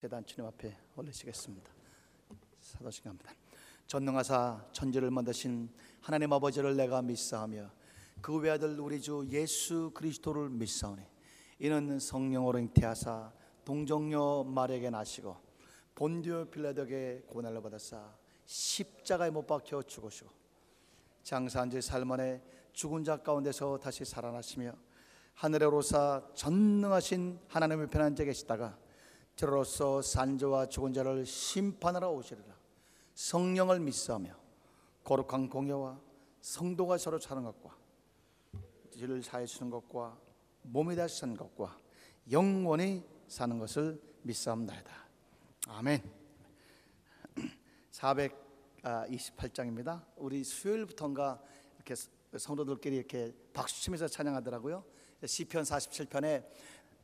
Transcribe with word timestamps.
대단 0.00 0.24
주님 0.24 0.46
앞에 0.48 0.74
올리시겠습니다. 0.96 1.70
사도신 2.62 3.04
갑니다. 3.04 3.34
전능하사 3.86 4.64
천지를 4.72 5.10
만드신 5.10 5.68
하나님 6.00 6.32
아버지를 6.32 6.74
내가 6.74 7.02
믿사하며 7.02 7.70
그 8.22 8.34
외아들 8.38 8.80
우리 8.80 8.98
주 8.98 9.26
예수 9.28 9.90
그리스도를 9.92 10.48
믿사오니 10.48 11.02
이는 11.58 11.98
성령으로 11.98 12.58
잉태하사 12.60 13.30
동정녀 13.66 14.44
마리에게 14.44 14.88
나시고 14.88 15.36
본디오 15.94 16.46
빌라덕의 16.46 17.24
고난을 17.26 17.60
받았사 17.60 18.16
십자가에 18.46 19.28
못 19.28 19.46
박혀 19.46 19.82
죽으시고 19.82 20.30
장사한 21.24 21.68
지 21.68 21.82
살만에 21.82 22.42
죽은 22.72 23.04
자 23.04 23.18
가운데서 23.18 23.78
다시 23.78 24.06
살아나시며 24.06 24.72
하늘에 25.34 25.66
오르사 25.66 26.30
전능하신 26.32 27.38
하나님의 27.48 27.90
편한 27.90 28.16
자 28.16 28.24
계시다가 28.24 28.78
저로서 29.36 30.02
산자와 30.02 30.66
죽은 30.66 30.92
자를 30.92 31.24
심판하러 31.24 32.10
오시리라. 32.10 32.54
성령을 33.14 33.80
믿사하며 33.80 34.34
거룩한 35.04 35.48
공예와 35.48 35.98
성도가 36.40 36.98
서로 36.98 37.18
사는 37.18 37.42
것과 37.42 37.76
죄를 38.90 39.22
사해 39.22 39.46
주는 39.46 39.70
것과 39.70 40.18
몸이 40.62 40.96
다시 40.96 41.20
사는 41.20 41.36
것과 41.36 41.78
영원히 42.30 43.04
사는 43.28 43.58
것을 43.58 44.00
믿사옵나이다. 44.22 44.90
아멘. 45.68 46.02
428장입니다. 47.92 50.04
우리 50.16 50.44
수요일부터인가 50.44 51.40
이렇게 51.76 51.94
성도들끼리 52.36 52.96
이렇게 52.96 53.34
박수 53.52 53.82
치면서 53.82 54.08
찬양하더라고요. 54.08 54.84
시편 55.24 55.64
47편에 55.64 56.44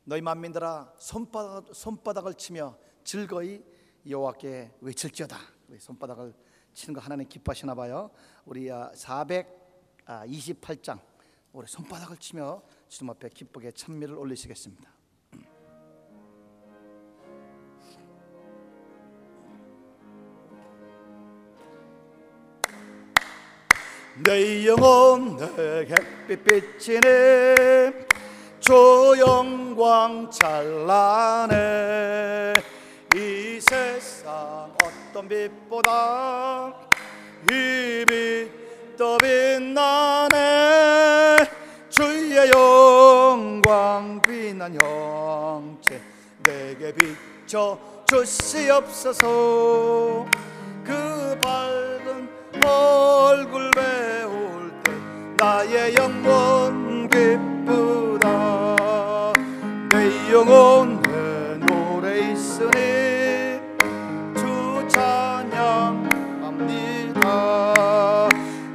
너희 0.09 0.21
만민들아 0.21 0.93
손바닥, 0.97 1.75
손바닥을 1.75 2.35
치며 2.35 2.77
즐거이 3.03 3.61
여호와께 4.09 4.71
외칠지어다. 4.79 5.37
손바닥을 5.79 6.33
치는 6.73 6.93
거 6.93 7.01
하나님 7.01 7.27
기뻐하시나 7.27 7.75
봐요. 7.75 8.09
우리 8.45 8.67
428장. 8.67 11.01
우리 11.51 11.67
손바닥을 11.67 12.15
치며 12.17 12.61
주님 12.87 13.09
앞에 13.09 13.27
기쁘게 13.27 13.73
찬미를 13.73 14.15
올리시겠습니다. 14.15 14.89
내 24.23 24.67
영혼 24.67 25.35
내 25.35 25.85
햇빛 25.85 26.45
비치네 26.45 28.06
주 28.67 29.15
영광 29.17 30.29
찬란해. 30.29 31.55
이 33.15 33.61
세상 33.61 34.69
어떤 34.83 35.29
빛보다 35.29 36.73
이 37.49 38.03
빛 38.05 38.67
더 38.97 39.17
빛나네. 39.19 40.37
주의 41.87 42.51
영광 42.53 44.21
빛난 44.27 44.75
형체 44.75 46.01
내게 46.43 46.93
비춰 46.93 47.79
주시옵소서. 48.05 49.27
그 50.83 51.39
밝은 51.39 52.27
얼굴 52.65 53.71
배울 53.71 54.73
때 54.83 54.91
나의 55.37 55.95
영혼 55.95 56.56
영혼에 60.37 61.57
노래 61.65 62.31
있으니 62.31 63.59
주 64.35 64.87
찬양합니다. 64.87 66.13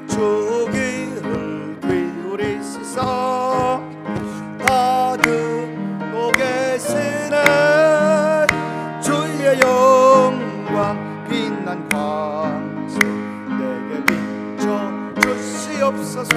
주 0.08 0.66
귀를 0.72 1.78
기울이시사 1.80 3.00
다 4.58 5.16
듣고 5.18 6.32
계시네. 6.32 7.36
주의 9.00 9.60
영광 9.60 11.24
빛난 11.30 11.88
광채 11.90 12.98
내게 13.46 14.04
비춰 14.04 14.90
주시옵소서 15.20 16.32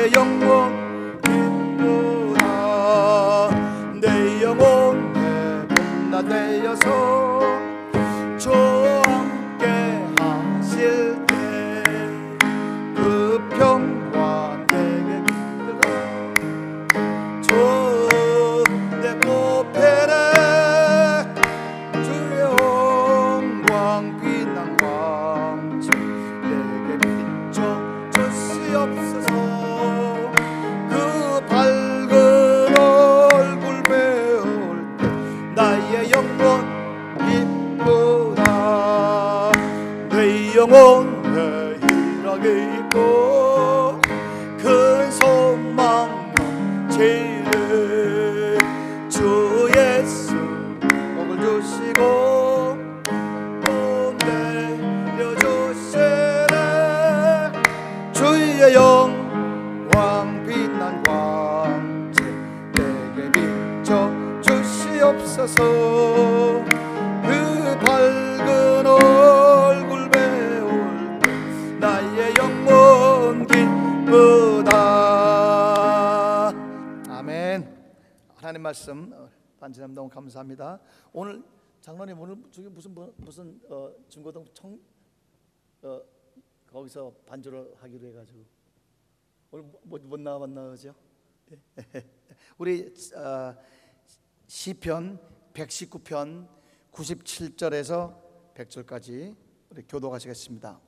나의 0.00 0.39
어, 79.70 79.72
반지남 79.72 79.94
너무 79.94 80.08
감사합니다 80.08 80.80
오늘 81.12 81.44
장로님 81.80 82.18
오늘 82.18 82.36
저기 82.50 82.68
무슨 82.68 82.92
뭐- 82.92 83.14
무슨 83.16 83.60
어, 83.70 83.92
중고등 84.08 84.44
청 84.52 84.78
어, 85.82 86.02
거기서 86.66 87.12
반주를 87.24 87.74
하기로 87.78 88.08
해가지고 88.08 88.44
오늘 89.52 89.64
못, 89.84 90.02
못 90.02 90.20
나왔나 90.20 90.70
그죠? 90.70 90.92
예. 91.52 91.60
우리 92.58 92.92
어, 93.14 93.56
시편 94.48 95.18
119편 95.54 96.48
97절에서 96.92 98.20
100절까지 98.54 99.36
우리 99.70 99.82
교도하시겠습니다. 99.86 100.80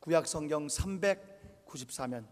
구약 0.00 0.26
성경 0.26 0.66
394면 0.66 2.26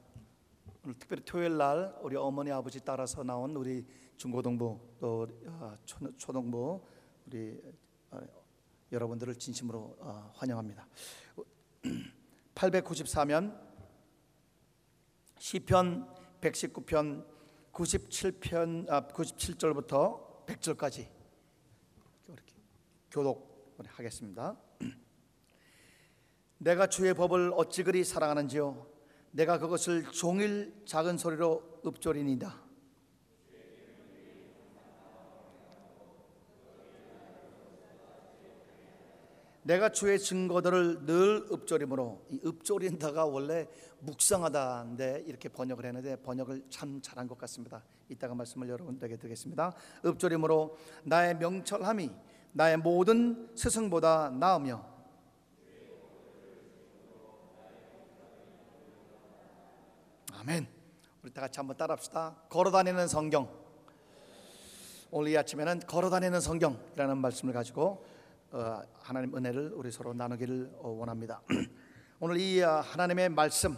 오늘 0.88 0.98
특별히 0.98 1.22
토요일 1.22 1.58
날 1.58 1.94
우리 2.00 2.16
어머니 2.16 2.50
아버지 2.50 2.82
따라서 2.82 3.22
나온 3.22 3.54
우리 3.54 3.86
중고등부 4.16 4.80
또 4.98 5.28
어, 5.44 5.76
초- 5.84 6.16
초등부 6.16 6.82
우리 7.26 7.60
어, 8.10 8.18
여러분들을 8.90 9.34
진심으로 9.34 9.96
어, 9.98 10.32
환영합니다. 10.34 10.88
894면 12.54 13.60
시편 15.38 16.08
119편 16.40 17.26
97편 17.70 18.88
아 18.88 19.06
97절부터 19.08 20.46
100절까지 20.46 21.06
이렇게 22.28 22.54
교독 23.10 23.76
하겠습니다. 23.84 24.56
내가 26.56 26.86
주의 26.86 27.12
법을 27.12 27.52
어찌 27.56 27.82
그리 27.82 28.04
사랑하는지요 28.04 28.97
내가 29.32 29.58
그것을 29.58 30.04
종일 30.10 30.74
작은 30.86 31.18
소리로 31.18 31.80
읊조리니다 31.86 32.68
내가 39.68 39.90
주의 39.90 40.18
증거들을 40.18 41.04
늘 41.04 41.46
읊조림으로 41.52 42.24
이 42.30 42.40
읊조린다가 42.42 43.26
원래 43.26 43.68
묵상하다인데 43.98 45.24
이렇게 45.26 45.50
번역을 45.50 45.84
했는데 45.84 46.16
번역을 46.16 46.62
참 46.70 47.02
잘한 47.02 47.28
것 47.28 47.36
같습니다. 47.36 47.84
이따가 48.08 48.34
말씀을 48.34 48.66
여러분들에게 48.70 49.18
드리겠습니다. 49.18 49.74
읊조림으로 50.06 50.78
나의 51.04 51.36
명철함이 51.36 52.10
나의 52.52 52.78
모든 52.78 53.50
스승보다 53.54 54.30
나으며 54.30 54.97
아멘. 60.40 60.68
우리 61.24 61.32
다 61.32 61.40
같이 61.40 61.58
한번 61.58 61.76
따라합시다. 61.76 62.36
걸어다니는 62.48 63.08
성경. 63.08 63.48
오늘 65.10 65.32
이 65.32 65.36
아침에는 65.36 65.80
걸어다니는 65.80 66.40
성경이라는 66.40 67.18
말씀을 67.18 67.52
가지고 67.52 68.04
어, 68.52 68.80
하나님 69.00 69.36
은혜를 69.36 69.72
우리 69.74 69.90
서로 69.90 70.14
나누기를 70.14 70.70
어, 70.78 70.90
원합니다. 70.90 71.42
오늘 72.20 72.38
이 72.38 72.62
아, 72.62 72.80
하나님의 72.82 73.30
말씀, 73.30 73.76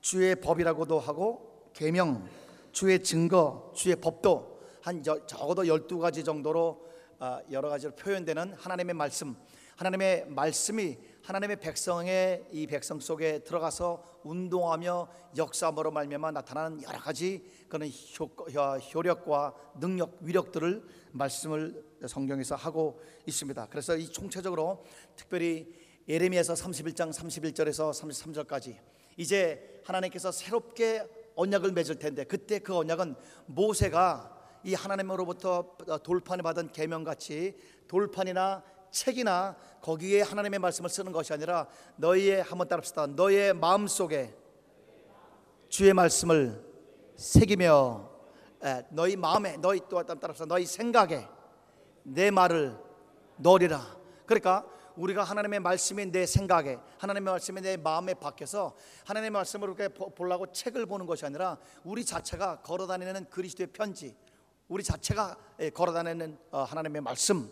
주의 0.00 0.36
법이라고도 0.36 1.00
하고 1.00 1.70
계명, 1.72 2.28
주의 2.70 3.02
증거, 3.02 3.72
주의 3.74 3.96
법도 3.96 4.60
한 4.82 5.04
여- 5.06 5.26
적어도 5.26 5.64
12가지 5.64 6.24
정도로 6.24 6.86
아, 7.18 7.40
여러 7.50 7.68
가지로 7.68 7.96
표현되는 7.96 8.54
하나님의 8.54 8.94
말씀, 8.94 9.34
하나님의 9.74 10.26
말씀이 10.28 10.98
하나님의 11.26 11.56
백성의 11.58 12.46
이 12.52 12.68
백성 12.68 13.00
속에 13.00 13.40
들어가서 13.40 14.20
운동하며 14.22 15.08
역사함으로 15.36 15.90
말미암아 15.90 16.30
나타나는 16.30 16.84
여러 16.84 17.00
가지 17.00 17.44
그런 17.68 17.90
효, 18.16 18.26
효- 18.26 18.78
효력과 18.94 19.52
능력, 19.80 20.18
위력들을 20.20 20.84
말씀을 21.10 21.84
성경에서 22.06 22.54
하고 22.54 23.02
있습니다. 23.26 23.66
그래서 23.70 23.96
이 23.96 24.06
총체적으로 24.08 24.84
특별히 25.16 25.74
예레미야서 26.08 26.54
31장 26.54 27.12
31절에서 27.12 27.90
33절까지 27.90 28.78
이제 29.16 29.80
하나님께서 29.84 30.30
새롭게 30.30 31.08
언약을 31.34 31.72
맺을 31.72 31.98
텐데 31.98 32.22
그때 32.22 32.60
그 32.60 32.76
언약은 32.76 33.16
모세가 33.46 34.60
이 34.62 34.74
하나님으로부터 34.74 35.76
돌판을 36.04 36.44
받은 36.44 36.70
계명같이 36.70 37.56
돌판이나 37.88 38.62
책이나 38.90 39.56
거기에 39.80 40.22
하나님의 40.22 40.58
말씀을 40.58 40.90
쓰는 40.90 41.12
것이 41.12 41.32
아니라 41.32 41.66
너희의 41.96 42.42
한번 42.42 42.66
따라합시다. 42.68 43.06
너희의 43.08 43.54
마음 43.54 43.86
속에 43.86 44.34
주의 45.68 45.92
말씀을 45.92 46.64
새기며 47.16 48.10
에, 48.64 48.82
너희 48.90 49.16
마음에 49.16 49.56
너희 49.58 49.80
또 49.88 50.02
따라합시다. 50.02 50.46
너희 50.46 50.64
생각에 50.66 51.26
내 52.02 52.30
말을 52.30 52.76
넣으리라. 53.36 53.96
그러니까 54.24 54.66
우리가 54.96 55.24
하나님의 55.24 55.60
말씀이 55.60 56.06
내 56.06 56.24
생각에 56.24 56.78
하나님의 56.98 57.32
말씀이 57.32 57.60
내 57.60 57.76
마음에 57.76 58.14
박혀서 58.14 58.74
하나님의 59.04 59.30
말씀을 59.30 59.68
이렇게 59.68 59.88
보- 59.88 60.08
보려고 60.10 60.50
책을 60.50 60.86
보는 60.86 61.04
것이 61.04 61.26
아니라 61.26 61.58
우리 61.84 62.04
자체가 62.04 62.62
걸어다니는 62.62 63.28
그리스도의 63.28 63.66
편지 63.68 64.16
우리 64.68 64.82
자체가 64.82 65.36
예, 65.60 65.70
걸어다니는 65.70 66.38
어, 66.50 66.62
하나님의 66.62 67.02
말씀 67.02 67.50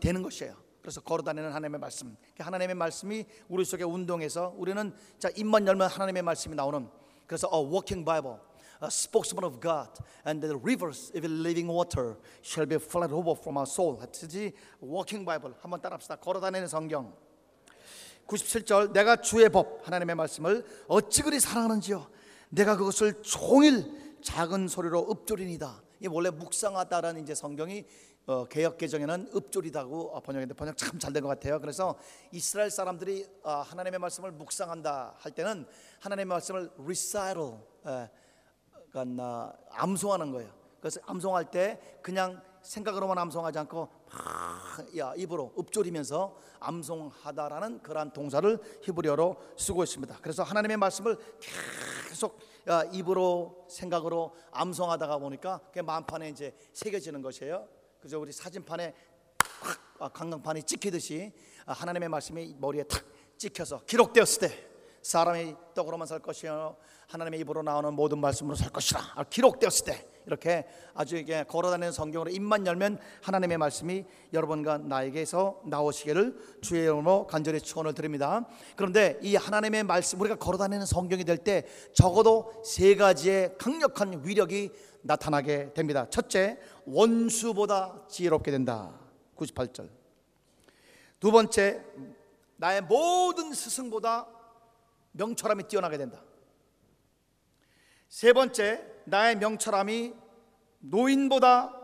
되는 0.00 0.22
것이에요. 0.22 0.54
그래서 0.80 1.00
걸어다니는 1.00 1.52
하나님의 1.52 1.78
말씀. 1.78 2.16
그 2.36 2.42
하나님의 2.42 2.74
말씀이 2.74 3.26
우리 3.48 3.64
속에 3.64 3.84
운동해서 3.84 4.54
우리는 4.56 4.94
자 5.18 5.28
입만 5.36 5.66
열면 5.66 5.88
하나님의 5.88 6.22
말씀이 6.22 6.54
나오는. 6.54 6.88
그래서 7.26 7.48
a 7.52 7.60
walking 7.60 8.04
Bible, 8.04 8.38
a 8.82 8.86
spokesman 8.86 9.44
of 9.44 9.60
God, 9.60 9.90
and 10.26 10.40
the 10.40 10.58
rivers 10.58 11.12
of 11.14 11.24
living 11.26 11.70
water 11.70 12.16
shall 12.42 12.66
be 12.66 12.76
flowed 12.76 13.12
over 13.14 13.38
from 13.38 13.56
our 13.56 13.68
soul. 13.68 14.00
하듯이 14.00 14.52
walking 14.82 15.24
Bible 15.24 15.54
한번 15.60 15.80
따라합시다. 15.80 16.16
걸어다니는 16.16 16.66
성경. 16.66 17.14
97절 18.30 18.92
내가 18.92 19.16
주의 19.16 19.48
법 19.48 19.86
하나님의 19.86 20.14
말씀을 20.14 20.64
어찌 20.86 21.22
그리 21.22 21.40
사랑하는지요 21.40 22.08
내가 22.50 22.76
그것을 22.76 23.22
종일 23.22 24.16
작은 24.22 24.68
소리로 24.68 25.08
읊조리니다 25.10 25.82
이 26.00 26.06
원래 26.06 26.30
묵상하다라는 26.30 27.22
이제 27.22 27.34
성경이 27.34 27.84
어, 28.26 28.44
개혁 28.46 28.78
개정에는 28.78 29.30
읊조리다고 29.34 30.10
어, 30.14 30.20
번역했는데 30.20 30.54
번역 30.54 30.76
참 30.76 30.98
잘 30.98 31.12
된 31.12 31.22
것 31.22 31.28
같아요. 31.28 31.60
그래서 31.60 31.96
이스라엘 32.32 32.70
사람들이 32.70 33.26
어, 33.42 33.50
하나님의 33.50 33.98
말씀을 33.98 34.30
묵상한다 34.32 35.14
할 35.18 35.32
때는 35.32 35.66
하나님의 36.00 36.26
말씀을 36.26 36.70
recital 36.78 37.54
에, 37.86 38.10
그러니까 38.90 39.56
암송하는 39.70 40.32
거예요. 40.32 40.50
그래서 40.80 41.00
암송할 41.06 41.50
때 41.50 41.98
그냥 42.02 42.40
생각으로만 42.62 43.16
암송하지 43.18 43.58
않고 43.60 43.88
막, 44.12 44.96
야 44.98 45.14
입으로 45.16 45.52
읊조리면서 45.58 46.36
암송하다라는 46.60 47.82
그러한 47.82 48.12
동사를 48.12 48.58
히브리어로 48.82 49.36
쓰고 49.56 49.82
있습니다. 49.82 50.18
그래서 50.20 50.42
하나님의 50.42 50.76
말씀을 50.76 51.16
계속 52.08 52.38
야, 52.68 52.82
입으로 52.92 53.64
생각으로 53.68 54.34
암송하다가 54.52 55.18
보니까 55.18 55.60
그 55.72 55.78
만판에 55.80 56.28
이제 56.28 56.54
새겨지는 56.74 57.22
것이에요. 57.22 57.66
그래서 58.00 58.18
우리 58.18 58.32
사진판에 58.32 58.94
탁 59.36 59.80
아, 59.98 60.08
강강판이 60.08 60.62
찍히듯이 60.62 61.32
아, 61.66 61.72
하나님의 61.72 62.08
말씀이 62.08 62.56
머리에 62.58 62.82
탁 62.84 63.04
찍혀서 63.36 63.84
기록되었을 63.84 64.48
때 64.48 64.69
사람이 65.02 65.54
떡으로만 65.74 66.06
살 66.06 66.18
것이요 66.20 66.76
하나님의 67.08 67.40
입으로 67.40 67.62
나오는 67.62 67.92
모든 67.92 68.18
말씀으로 68.18 68.54
살 68.54 68.70
것이라 68.70 69.00
아, 69.16 69.24
기록되었을 69.24 69.84
때 69.84 70.06
이렇게 70.26 70.66
아주 70.94 71.16
이게 71.16 71.42
걸어다니는 71.42 71.92
성경으로 71.92 72.30
입만 72.30 72.66
열면 72.66 72.98
하나님의 73.22 73.58
말씀이 73.58 74.04
여러분과 74.32 74.78
나에게서 74.78 75.62
나오시기를 75.64 76.58
주의 76.60 76.82
이름으로 76.82 77.26
간절히 77.26 77.60
축원을 77.60 77.94
드립니다. 77.94 78.46
그런데 78.76 79.18
이 79.22 79.34
하나님의 79.34 79.84
말씀 79.84 80.20
우리가 80.20 80.36
걸어다니는 80.36 80.86
성경이 80.86 81.24
될 81.24 81.38
때 81.38 81.64
적어도 81.94 82.52
세 82.64 82.94
가지의 82.94 83.56
강력한 83.58 84.22
위력이 84.24 84.70
나타나게 85.02 85.72
됩니다. 85.72 86.06
첫째, 86.10 86.58
원수보다 86.84 88.02
지혜롭게 88.08 88.50
된다. 88.50 88.92
98절. 89.36 89.88
두 91.18 91.32
번째, 91.32 91.82
나의 92.56 92.82
모든 92.82 93.54
스승보다 93.54 94.26
명철함이 95.12 95.64
뛰어나게 95.64 95.98
된다. 95.98 96.22
세 98.08 98.32
번째, 98.32 98.84
나의 99.04 99.36
명철함이 99.36 100.14
노인보다 100.80 101.76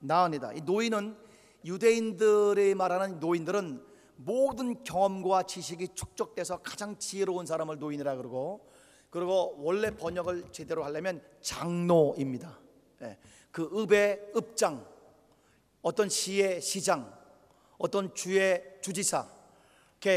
나으니다. 0.00 0.52
이 0.52 0.60
노인은 0.62 1.16
유대인들이 1.64 2.74
말하는 2.74 3.20
노인들은 3.20 3.84
모든 4.16 4.82
경험과 4.84 5.44
지식이 5.44 5.88
축적돼서 5.94 6.58
가장 6.58 6.98
지혜로운 6.98 7.46
사람을 7.46 7.78
노인이라 7.78 8.16
그러고 8.16 8.68
그리고 9.10 9.56
원래 9.58 9.90
번역을 9.94 10.52
제대로 10.52 10.84
하려면 10.84 11.22
장로입니다. 11.40 12.58
예, 13.02 13.18
그 13.50 13.64
읍의 13.64 14.32
읍장, 14.34 14.86
어떤 15.82 16.08
시의 16.08 16.60
시장, 16.60 17.12
어떤 17.78 18.14
주의 18.14 18.62
주지사, 18.80 19.28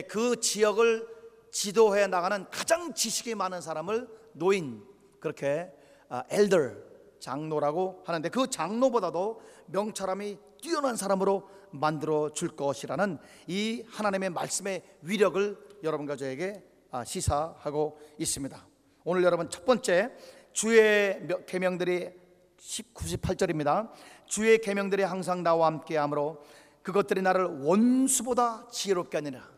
그 0.08 0.40
지역을 0.40 1.15
지도해 1.56 2.08
나가는 2.08 2.46
가장 2.52 2.94
지식이 2.94 3.34
많은 3.34 3.62
사람을 3.62 4.10
노인 4.34 4.84
그렇게 5.22 5.72
아, 6.10 6.22
엘더 6.30 6.74
장로라고 7.22 8.04
하는데 8.06 8.28
그 8.28 8.50
장로보다도 8.50 9.42
명철함이 9.68 10.38
뛰어난 10.62 10.98
사람으로 10.98 11.48
만들어 11.72 12.30
줄 12.34 12.50
것이라는 12.58 13.20
이 13.48 13.86
하나님의 13.88 14.32
말씀의 14.32 14.84
위력을 15.02 15.58
여러분과 15.82 16.18
저에게 16.18 16.62
아, 16.92 17.06
시사하고 17.06 18.02
있습니다. 18.20 18.68
오늘 19.06 19.24
여러분 19.24 19.50
첫 19.50 19.64
번째 19.64 20.12
주의 20.52 21.22
명- 21.22 21.46
계명들이 21.46 22.10
98절입니다. 22.58 23.92
주의 24.26 24.58
계명들이 24.58 25.04
항상 25.04 25.42
나와 25.42 25.68
함께 25.68 25.96
하므로 25.96 26.44
그것들이 26.84 27.22
나를 27.22 27.46
원수보다 27.64 28.68
지혜롭게 28.70 29.20
하느니라. 29.20 29.55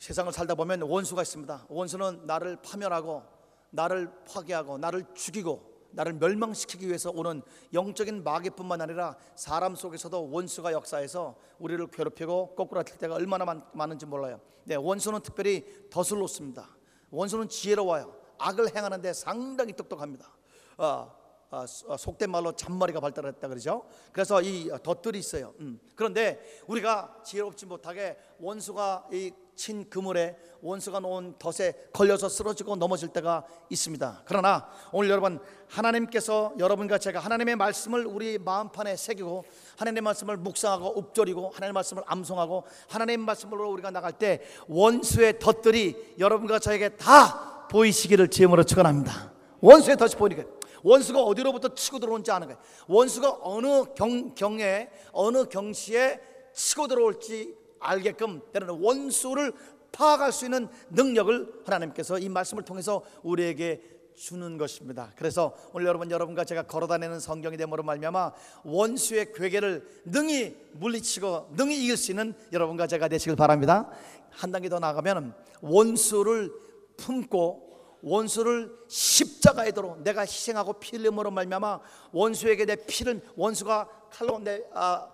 세상을 0.00 0.32
살다 0.32 0.54
보면 0.54 0.80
원수가 0.80 1.20
있습니다. 1.20 1.66
원수는 1.68 2.22
나를 2.24 2.56
파멸하고 2.62 3.22
나를 3.68 4.10
파괴하고 4.24 4.78
나를 4.78 5.04
죽이고 5.14 5.70
나를 5.90 6.14
멸망시키기 6.14 6.86
위해서 6.86 7.10
오는 7.10 7.42
영적인 7.74 8.24
마귀뿐만 8.24 8.80
아니라 8.80 9.16
사람 9.36 9.74
속에서도 9.76 10.30
원수가 10.30 10.72
역사해서 10.72 11.36
우리를 11.58 11.86
괴롭히고 11.88 12.54
꼬꾸라칠 12.54 12.96
때가 12.96 13.16
얼마나 13.16 13.44
많, 13.44 13.62
많은지 13.74 14.06
몰라요. 14.06 14.40
네, 14.64 14.74
원수는 14.74 15.20
특별히 15.20 15.66
덫을 15.90 16.18
놓습니다. 16.20 16.70
원수는 17.10 17.50
지혜로워요. 17.50 18.16
악을 18.38 18.74
행하는데 18.74 19.12
상당히 19.12 19.74
똑똑합니다. 19.74 20.32
어, 20.78 21.14
어, 21.50 21.64
어, 21.88 21.96
속된 21.96 22.30
말로 22.30 22.52
잔머리가 22.52 23.00
발달했다 23.00 23.48
그러죠. 23.48 23.84
그래서 24.12 24.40
이 24.40 24.70
덫들이 24.82 25.18
있어요. 25.18 25.52
음. 25.58 25.78
그런데 25.94 26.40
우리가 26.68 27.20
지혜롭지 27.24 27.66
못하게 27.66 28.16
원수가 28.38 29.08
이 29.12 29.32
친 29.60 29.90
그물에 29.90 30.38
원수가 30.62 31.00
놓은 31.00 31.34
덫에 31.38 31.74
걸려서 31.92 32.30
쓰러지고 32.30 32.76
넘어질 32.76 33.10
때가 33.10 33.44
있습니다. 33.68 34.22
그러나 34.24 34.66
오늘 34.90 35.10
여러분 35.10 35.38
하나님께서 35.68 36.54
여러분과 36.58 36.96
제가 36.96 37.20
하나님의 37.20 37.56
말씀을 37.56 38.06
우리 38.06 38.38
마음판에 38.38 38.96
새기고 38.96 39.44
하나님의 39.76 40.00
말씀을 40.00 40.38
묵상하고 40.38 40.98
읊조리고 40.98 41.50
하나님의 41.50 41.74
말씀을 41.74 42.02
암송하고 42.06 42.64
하나님의 42.88 43.26
말씀으로 43.26 43.70
우리가 43.72 43.90
나갈 43.90 44.12
때 44.12 44.40
원수의 44.66 45.38
덫들이 45.38 46.14
여러분과 46.18 46.58
저에게 46.58 46.96
다 46.96 47.68
보이시기를 47.68 48.28
주임으로 48.28 48.64
축원합니다. 48.64 49.30
원수의 49.60 49.98
덫이 49.98 50.16
보이니까 50.16 50.44
원수가 50.82 51.22
어디로부터 51.22 51.74
치고 51.74 51.98
들어오는지 51.98 52.30
아는 52.30 52.46
거예요. 52.46 52.58
원수가 52.88 53.40
어느 53.42 53.84
경, 53.94 54.34
경에 54.34 54.88
어느 55.12 55.44
경시에 55.44 56.18
치고 56.54 56.88
들어올지 56.88 57.59
알게끔 57.80 58.40
때로는 58.52 58.82
원수를 58.82 59.52
파악할 59.92 60.32
수 60.32 60.44
있는 60.44 60.68
능력을 60.90 61.62
하나님께서 61.64 62.18
이 62.18 62.28
말씀을 62.28 62.62
통해서 62.62 63.02
우리에게 63.22 63.82
주는 64.20 64.58
것입니다. 64.58 65.10
그래서 65.16 65.56
오늘 65.72 65.86
여러분 65.86 66.10
여러분과 66.10 66.44
제가 66.44 66.64
걸어다니는 66.64 67.20
성경이 67.20 67.56
됨으로 67.56 67.82
말미암아 67.82 68.32
원수의 68.64 69.32
괴계를 69.32 70.02
능히 70.04 70.54
물리치고 70.72 71.52
능히 71.56 71.82
이길 71.82 71.96
수 71.96 72.12
있는 72.12 72.34
여러분과 72.52 72.86
제가 72.86 73.08
되시길 73.08 73.34
바랍니다. 73.36 73.90
한 74.30 74.52
단계 74.52 74.68
더 74.68 74.78
나가면 74.78 75.34
원수를 75.62 76.52
품고 76.98 77.70
원수를 78.02 78.70
십자가에 78.88 79.72
도로 79.72 79.96
내가 80.02 80.22
희생하고 80.22 80.74
피 80.74 80.96
흘림으로 80.96 81.30
말미암아 81.30 81.80
원수에게 82.12 82.66
내 82.66 82.76
피를 82.76 83.22
원수가 83.36 83.88
칼로 84.10 84.38
내 84.38 84.62
아, 84.74 85.08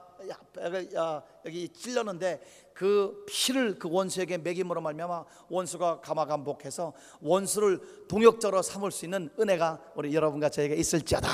여기 1.44 1.68
찔렸는데 1.68 2.42
그 2.72 3.24
피를 3.26 3.78
그 3.78 3.88
원수에게 3.90 4.38
먹임으로 4.38 4.80
말미암아 4.80 5.24
원수가 5.48 6.00
감화감복해서 6.00 6.92
원수를 7.20 8.06
동역자로 8.08 8.62
삼을 8.62 8.90
수 8.90 9.04
있는 9.04 9.30
은혜가 9.38 9.92
우리 9.94 10.14
여러분과 10.14 10.48
저에게 10.48 10.74
있을지어다. 10.74 11.28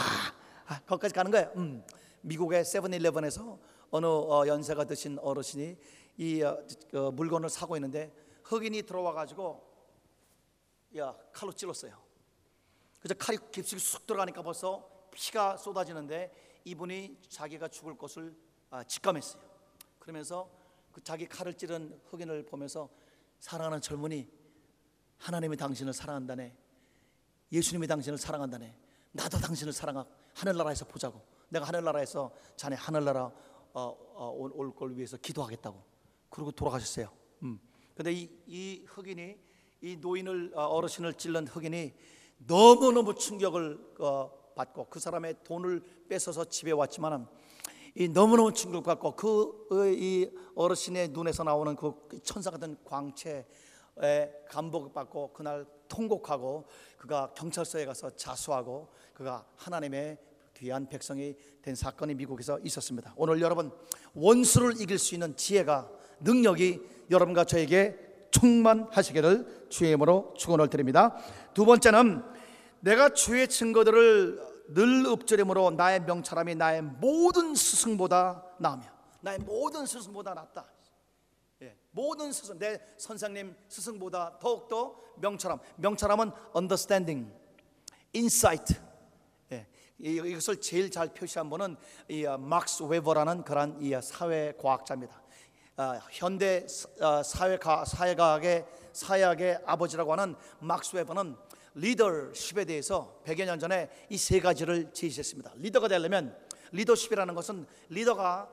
아, 0.66 0.80
거기까지 0.86 1.14
가는 1.14 1.30
거예요. 1.30 1.50
음, 1.56 1.84
미국의 2.22 2.64
세븐일레븐에서 2.64 3.58
어느 3.90 4.06
어, 4.06 4.44
연세가 4.46 4.84
드신 4.84 5.18
어르신이 5.18 5.76
이 6.18 6.42
어, 6.42 6.58
그 6.90 7.10
물건을 7.12 7.50
사고 7.50 7.76
있는데 7.76 8.12
흑인이 8.44 8.82
들어와 8.82 9.12
가지고 9.12 9.62
야 10.96 11.14
칼로 11.32 11.52
찔렀어요. 11.52 11.96
그래서 13.00 13.14
칼이 13.18 13.38
깊숙이 13.50 13.80
쑥 13.80 14.06
들어가니까 14.06 14.42
벌써 14.42 14.88
피가 15.10 15.56
쏟아지는데 15.56 16.32
이분이 16.64 17.18
자기가 17.28 17.68
죽을 17.68 17.96
것을 17.96 18.32
아, 18.32 18.51
직감했어요. 18.86 19.42
그러면서 19.98 20.50
그 20.92 21.02
자기 21.02 21.26
칼을 21.26 21.54
찌른 21.54 22.00
흑인을 22.10 22.46
보면서 22.46 22.88
사랑하는 23.38 23.80
젊은이 23.80 24.28
하나님이 25.18 25.56
당신을 25.56 25.92
사랑한다네. 25.92 26.56
예수님이 27.52 27.86
당신을 27.86 28.18
사랑한다네. 28.18 28.74
나도 29.12 29.38
당신을 29.38 29.72
사랑하 29.72 30.06
하늘나라에서 30.34 30.86
보자고. 30.86 31.20
내가 31.48 31.66
하늘나라에서 31.66 32.32
자네 32.56 32.76
하늘나라 32.76 33.30
어, 33.74 33.96
어, 34.14 34.30
올걸 34.36 34.96
위해서 34.96 35.16
기도하겠다고. 35.16 35.82
그러고 36.30 36.50
돌아가셨어요. 36.50 37.10
음. 37.42 37.60
근데 37.94 38.12
이, 38.12 38.30
이 38.46 38.84
흑인이 38.86 39.38
이 39.82 39.96
노인을 39.96 40.52
어, 40.54 40.64
어르신을 40.64 41.14
찔른 41.14 41.46
흑인이 41.46 41.92
너무 42.46 42.92
너무 42.92 43.14
충격을 43.14 43.96
어, 44.00 44.30
받고 44.54 44.86
그 44.88 44.98
사람의 44.98 45.36
돈을 45.44 45.82
뺏어서 46.08 46.44
집에 46.46 46.72
왔지만은 46.72 47.26
이 47.94 48.08
너무너무 48.08 48.52
충격받고 48.52 49.16
그 49.16 49.62
이 49.98 50.30
어르신의 50.54 51.08
눈에서 51.08 51.44
나오는 51.44 51.74
그 51.76 51.94
천사 52.22 52.50
같은 52.50 52.76
광채에 52.84 53.44
감복받고 54.48 55.32
그날 55.32 55.66
통곡하고 55.88 56.66
그가 56.98 57.32
경찰서에 57.34 57.84
가서 57.84 58.10
자수하고 58.16 58.88
그가 59.14 59.46
하나님의 59.56 60.18
귀한 60.56 60.88
백성이 60.88 61.34
된 61.62 61.74
사건이 61.74 62.14
미국에서 62.14 62.58
있었습니다. 62.60 63.14
오늘 63.16 63.40
여러분 63.40 63.72
원수를 64.14 64.80
이길 64.80 64.98
수 64.98 65.14
있는 65.14 65.36
지혜가 65.36 65.90
능력이 66.20 66.80
여러분과 67.10 67.44
저에게 67.44 68.28
충만하시기를 68.30 69.66
주의 69.68 69.90
이름으로 69.90 70.34
축원을 70.36 70.68
드립니다. 70.68 71.16
두 71.52 71.64
번째는 71.64 72.22
내가 72.80 73.10
주의 73.10 73.46
증거들을 73.48 74.51
늘 74.74 75.06
읊조림으로 75.06 75.70
나의 75.72 76.00
명찰함이 76.02 76.54
나의 76.54 76.82
모든 76.82 77.54
스승보다 77.54 78.44
나으며 78.58 78.84
나의 79.20 79.38
모든 79.38 79.86
스승보다 79.86 80.34
낫다. 80.34 80.66
예, 81.62 81.76
모든 81.90 82.32
스승 82.32 82.58
내 82.58 82.80
선생님 82.96 83.56
스승보다 83.68 84.38
더욱더 84.38 84.96
명찰함. 85.16 85.60
명찰함은 85.76 86.32
understanding, 86.56 87.32
insight. 88.14 88.74
예, 89.52 89.66
이것을 90.00 90.60
제일 90.60 90.90
잘 90.90 91.08
표시한 91.14 91.48
분은 91.48 91.76
이 92.08 92.26
어, 92.26 92.36
막스 92.36 92.82
웨버라는 92.82 93.44
그런 93.44 93.80
이 93.80 93.94
어, 93.94 94.00
사회 94.00 94.52
과학자입니다. 94.60 95.22
어, 95.76 95.98
현대 96.10 96.66
사회가 97.24 97.84
사회과학의 97.84 98.66
사회학의 98.92 99.60
아버지라고 99.64 100.12
하는 100.12 100.34
막스 100.58 100.96
웨버는 100.96 101.36
리더십에 101.74 102.64
대해서 102.64 103.20
100여 103.24 103.44
년 103.46 103.58
전에 103.58 103.88
이 104.10 104.16
세 104.18 104.40
가지를 104.40 104.92
제시했습니다. 104.92 105.52
리더가 105.56 105.88
되려면 105.88 106.36
리더십이라는 106.72 107.34
것은 107.34 107.66
리더가 107.88 108.48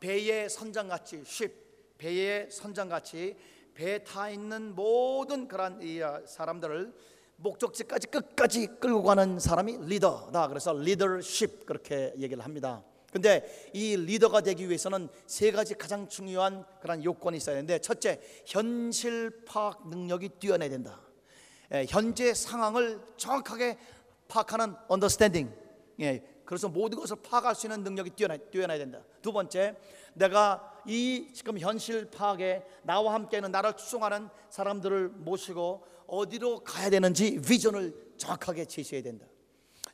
배의 0.00 0.48
선장같이 0.50 1.22
쉽 1.24 1.52
배의 1.98 2.50
선장같이 2.50 3.36
배에 3.74 3.98
타 4.00 4.28
있는 4.28 4.74
모든 4.74 5.46
그런 5.48 5.80
이 5.80 6.02
아, 6.02 6.20
사람들을 6.26 6.92
목적지까지 7.36 8.08
끝까지 8.08 8.66
끌고 8.80 9.02
가는 9.02 9.38
사람이 9.38 9.78
리더다. 9.86 10.48
그래서 10.48 10.72
리더십 10.74 11.64
그렇게 11.66 12.12
얘기를 12.18 12.44
합니다. 12.44 12.84
근데 13.12 13.70
이 13.72 13.96
리더가 13.96 14.40
되기 14.40 14.66
위해서는 14.68 15.08
세 15.26 15.50
가지 15.52 15.74
가장 15.74 16.08
중요한 16.08 16.64
그런 16.80 17.04
요건이 17.04 17.36
있어야 17.36 17.56
되는데 17.56 17.78
첫째, 17.78 18.20
현실 18.46 19.44
파악 19.44 19.88
능력이 19.88 20.30
뛰어나야 20.40 20.70
된다. 20.70 21.00
예, 21.74 21.86
현재 21.88 22.34
상황을 22.34 23.00
정확하게 23.16 23.78
파악하는 24.28 24.74
understanding. 24.88 25.52
예, 26.00 26.22
그래서 26.44 26.68
모든 26.68 26.98
것을 26.98 27.16
파악할 27.22 27.54
수 27.54 27.66
있는 27.66 27.82
능력이 27.82 28.10
뛰어나, 28.10 28.36
뛰어나야 28.36 28.78
된다. 28.78 29.00
두 29.22 29.32
번째, 29.32 29.76
내가 30.14 30.80
이 30.86 31.28
지금 31.32 31.58
현실 31.58 32.10
파악에 32.10 32.64
나와 32.82 33.14
함께는 33.14 33.50
나를 33.50 33.74
추종하는 33.74 34.28
사람들을 34.50 35.08
모시고 35.08 35.86
어디로 36.06 36.60
가야 36.60 36.90
되는지 36.90 37.40
비전을 37.40 37.94
정확하게 38.18 38.66
제시해야 38.66 39.02
된다. 39.02 39.26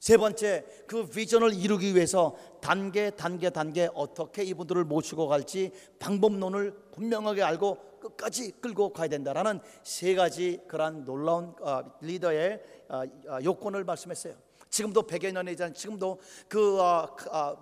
세 0.01 0.17
번째, 0.17 0.65
그 0.87 1.07
비전을 1.07 1.55
이루기 1.55 1.95
위해서 1.95 2.37
단계, 2.61 3.11
단계, 3.11 3.51
단계 3.51 3.89
어떻게 3.95 4.45
이분들을 4.45 4.85
모시고 4.85 5.29
갈지 5.29 5.73
방법론을 5.99 6.73
분명하게 6.93 7.43
알고 7.43 7.88
끝까지 8.09 8.53
끌고 8.61 8.93
가야 8.93 9.09
된다라는 9.09 9.61
세 9.83 10.15
가지 10.15 10.61
그러한 10.69 11.05
놀라운 11.05 11.55
어, 11.61 11.83
리더의 12.01 12.63
어, 12.89 13.03
어, 13.29 13.39
요건을 13.43 13.85
말씀했어요. 13.85 14.35
지금도 14.71 15.07
100여 15.07 15.33
년이 15.33 15.57
전 15.57 15.73
지금도 15.73 16.21
그 16.47 16.79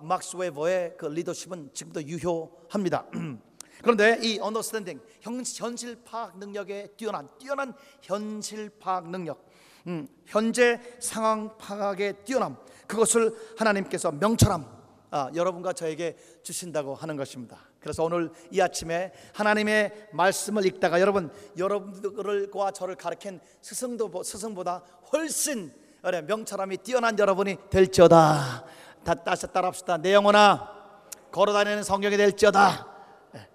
막스 0.01 0.35
웨버의 0.35 0.95
그 0.97 1.05
리더십은 1.05 1.71
지금도 1.73 2.03
유효합니다. 2.03 3.05
그런데 3.81 4.19
이 4.21 4.39
understanding 4.39 4.99
현실 5.21 6.03
파악 6.03 6.37
능력에 6.37 6.87
뛰어난 6.97 7.29
뛰어난 7.37 7.73
현실 8.01 8.69
파악 8.71 9.09
능력, 9.09 9.45
음, 9.85 10.07
현재 10.25 10.81
상황 10.99 11.57
파악에 11.57 12.23
뛰어남 12.25 12.57
그것을 12.87 13.33
하나님께서 13.57 14.11
명철함 14.11 14.77
아, 15.09 15.31
여러분과 15.33 15.71
저에게 15.71 16.17
주신다고 16.43 16.93
하는 16.93 17.15
것입니다. 17.15 17.57
그래서 17.87 18.03
오늘 18.03 18.29
이 18.51 18.59
아침에 18.59 19.13
하나님의 19.33 20.09
말씀을 20.11 20.65
읽다가 20.65 20.99
여러분 20.99 21.31
여러분들과 21.57 22.71
저를 22.71 22.95
가르친 22.95 23.39
스승도 23.61 24.11
스승보다 24.23 24.83
훨씬 25.13 25.71
명철함이 26.03 26.79
뛰어난 26.79 27.17
여러분이 27.17 27.55
될지어다. 27.69 28.65
다 29.05 29.13
다시 29.15 29.47
따라합시다. 29.47 29.99
내 29.99 30.13
영혼아 30.13 30.99
걸어다니는 31.31 31.83
성경이 31.83 32.17
될지어다. 32.17 32.93
예, 33.35 33.47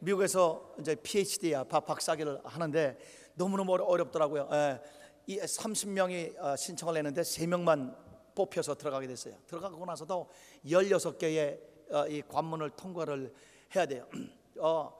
미국에서 0.00 0.74
이제 0.80 0.96
PhD야 0.96 1.62
박사학위를 1.62 2.40
하는데 2.42 2.98
너무너무 3.34 3.74
어렵더라고요. 3.74 4.48
예, 4.52 4.80
이 5.28 5.38
30명이 5.38 6.36
어, 6.40 6.56
신청을 6.56 6.96
했는데 6.96 7.22
3명만 7.22 7.94
뽑혀서 8.34 8.74
들어가게 8.74 9.06
됐어요. 9.06 9.34
들어가고 9.46 9.86
나서도 9.86 10.28
16개의 10.66 11.76
어, 11.90 12.06
이 12.08 12.22
관문을 12.22 12.70
통과를 12.70 13.32
해야 13.74 13.86
돼요. 13.86 14.06
어, 14.60 14.96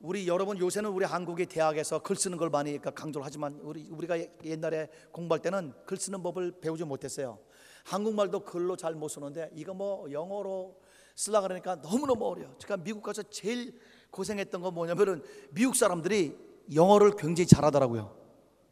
우리 0.00 0.26
여러분 0.26 0.58
요새는 0.58 0.90
우리 0.90 1.04
한국의 1.04 1.46
대학에서 1.46 2.00
글 2.00 2.16
쓰는 2.16 2.36
걸 2.36 2.50
많이 2.50 2.78
강조를 2.80 3.24
하지만 3.24 3.58
우리 3.62 3.88
우리가 3.88 4.18
옛날에 4.44 4.88
공부할 5.12 5.40
때는 5.40 5.72
글 5.86 5.96
쓰는 5.96 6.22
법을 6.22 6.60
배우지 6.60 6.84
못했어요. 6.84 7.38
한국말도 7.84 8.40
글로 8.40 8.76
잘 8.76 8.94
못 8.94 9.08
쓰는데 9.08 9.50
이거 9.54 9.74
뭐 9.74 10.10
영어로 10.10 10.80
쓰려 11.14 11.40
그러니까 11.40 11.76
너무너무 11.76 12.26
어려워. 12.26 12.54
그러니까 12.58 12.76
미국 12.78 13.02
가서 13.02 13.22
제일 13.24 13.78
고생했던 14.10 14.60
건 14.60 14.74
뭐냐면은 14.74 15.22
미국 15.50 15.76
사람들이 15.76 16.36
영어를 16.74 17.12
굉장히 17.16 17.46
잘하더라고요. 17.46 18.16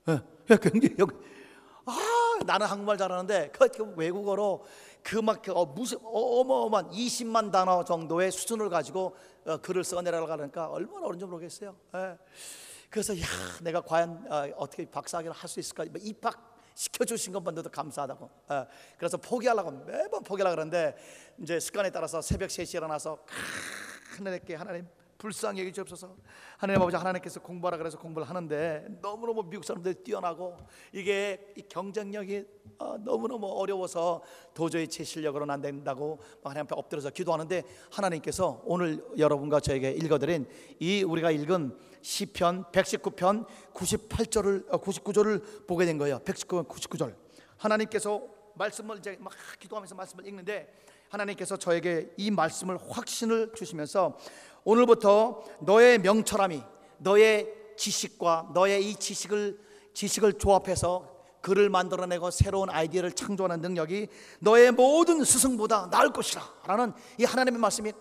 예, 0.08 0.20
예, 0.50 0.56
굉장히 0.56 0.96
아 1.84 2.38
나는 2.44 2.66
한국말 2.66 2.96
잘하는데 2.96 3.50
그, 3.52 3.68
그 3.68 3.94
외국어로 3.96 4.64
그막 5.02 5.42
그, 5.42 5.52
어, 5.52 5.64
무슨 5.64 5.98
어, 6.02 6.40
어마어마한 6.40 6.90
20만 6.90 7.50
단어 7.50 7.84
정도의 7.84 8.30
수준을 8.30 8.68
가지고 8.68 9.16
어, 9.46 9.56
글을 9.58 9.84
써내려고 9.84 10.30
하니까 10.30 10.68
얼마나 10.68 11.06
어려운지 11.06 11.24
모르겠어요. 11.24 11.76
예. 11.94 12.18
그래서 12.90 13.18
야 13.18 13.24
내가 13.62 13.80
과연 13.80 14.26
어, 14.30 14.48
어떻게 14.56 14.84
박사학위를 14.90 15.32
할 15.34 15.48
수 15.48 15.60
있을까 15.60 15.84
뭐 15.84 16.00
입학 16.02 16.50
시켜 16.74 17.04
주신 17.04 17.32
것만도 17.32 17.62
감사하다고. 17.64 18.30
예. 18.52 18.66
그래서 18.98 19.16
포기하려고 19.16 19.70
매번 19.70 20.22
포기하려고 20.22 20.56
그러는데 20.56 20.96
이제 21.38 21.58
습관에 21.60 21.90
따라서 21.90 22.20
새벽 22.20 22.48
3시에 22.48 22.76
일어나서 22.76 23.18
하나님께 24.16 24.54
하나님 24.54 24.86
불쌍히 25.20 25.60
여기 25.60 25.70
주옵소서. 25.70 26.16
하나님 26.56 26.80
아버지 26.80 26.96
하나님께서 26.96 27.40
공부하라 27.40 27.76
그래서 27.76 27.98
공부를 27.98 28.26
하는데 28.26 28.86
너무너무 29.02 29.42
미국 29.42 29.66
사람들이 29.66 29.96
뛰어나고 29.96 30.56
이게 30.92 31.52
이 31.56 31.62
경쟁력이 31.68 32.46
어, 32.78 32.96
너무너무 32.96 33.46
어려워서 33.46 34.22
도저히 34.54 34.88
제 34.88 35.04
실력으로는 35.04 35.52
안 35.52 35.60
된다고 35.60 36.20
막 36.42 36.50
하나님 36.50 36.64
앞에 36.64 36.74
엎드려서 36.74 37.10
기도하는데 37.10 37.62
하나님께서 37.92 38.62
오늘 38.64 39.04
여러분과 39.18 39.60
저에게 39.60 39.90
읽어드린 39.90 40.48
이 40.78 41.02
우리가 41.02 41.30
읽은 41.30 41.78
시편 42.00 42.64
119편 42.72 43.46
98절을 43.74 44.68
99절을 44.70 45.66
보게 45.66 45.84
된 45.84 45.98
거예요. 45.98 46.18
119편 46.20 46.66
99절. 46.66 47.14
하나님께서 47.58 48.22
말씀을 48.54 48.96
이제 48.96 49.18
막 49.20 49.34
기도하면서 49.58 49.94
말씀을 49.94 50.26
읽는데 50.26 50.72
하나님께서 51.10 51.56
저에게 51.56 52.12
이 52.16 52.30
말씀을 52.30 52.78
확신을 52.88 53.52
주시면서 53.54 54.16
오늘부터 54.64 55.42
너의 55.60 55.98
명철함이 55.98 56.62
너의 56.98 57.48
지식과 57.76 58.50
너의 58.54 58.88
이 58.90 58.94
지식을 58.94 59.58
지식을 59.94 60.34
조합해서 60.34 61.08
글을 61.40 61.70
만들어내고 61.70 62.30
새로운 62.30 62.68
아이디어를 62.68 63.12
창조하는 63.12 63.60
능력이 63.60 64.08
너의 64.40 64.72
모든 64.72 65.24
스승보다 65.24 65.88
나을 65.90 66.12
것이라 66.12 66.42
라는 66.66 66.92
이 67.18 67.24
하나님의 67.24 67.58
말씀이 67.58 67.92
콱 67.92 68.00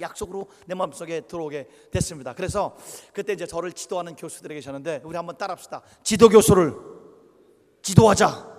약속으로 0.00 0.48
내 0.66 0.74
마음속에 0.74 1.22
들어오게 1.22 1.68
됐습니다. 1.90 2.34
그래서 2.34 2.76
그때 3.12 3.32
이제 3.32 3.46
저를 3.46 3.72
지도하는 3.72 4.16
교수들이 4.16 4.54
계셨는데 4.56 5.02
우리 5.04 5.16
한번 5.16 5.36
따라합시다. 5.38 5.82
지도 6.02 6.28
교수를 6.28 6.74
지도하자. 7.82 8.56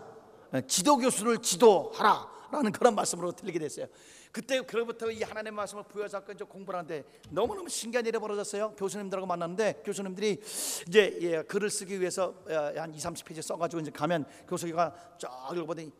지도 0.67 0.97
교수를 0.97 1.39
지도하라 1.39 2.27
라는 2.51 2.71
그런 2.71 2.95
말씀으로 2.95 3.33
들리게 3.33 3.59
됐어요. 3.59 3.87
그때 4.31 4.61
그로부터 4.61 5.09
이 5.09 5.23
하나님의 5.23 5.53
말씀을 5.53 5.83
부여잡고 5.83 6.31
이제 6.31 6.43
공부를 6.43 6.79
하는데 6.79 7.03
너무너무 7.29 7.69
신기한 7.69 8.05
일이 8.05 8.17
벌어졌어요. 8.19 8.73
교수님들하고 8.75 9.25
만났는데 9.25 9.81
교수님들이 9.83 10.41
이제 10.87 11.17
예, 11.21 11.41
글을 11.43 11.69
쓰기 11.69 11.99
위해서 11.99 12.33
어, 12.47 12.73
한 12.75 12.93
2, 12.93 12.97
30페이지 12.97 13.41
써 13.41 13.57
가지고 13.57 13.81
이제 13.81 13.91
가면 13.91 14.25
교수가 14.47 15.17
쫙 15.17 15.49
읽어보더니 15.53 15.91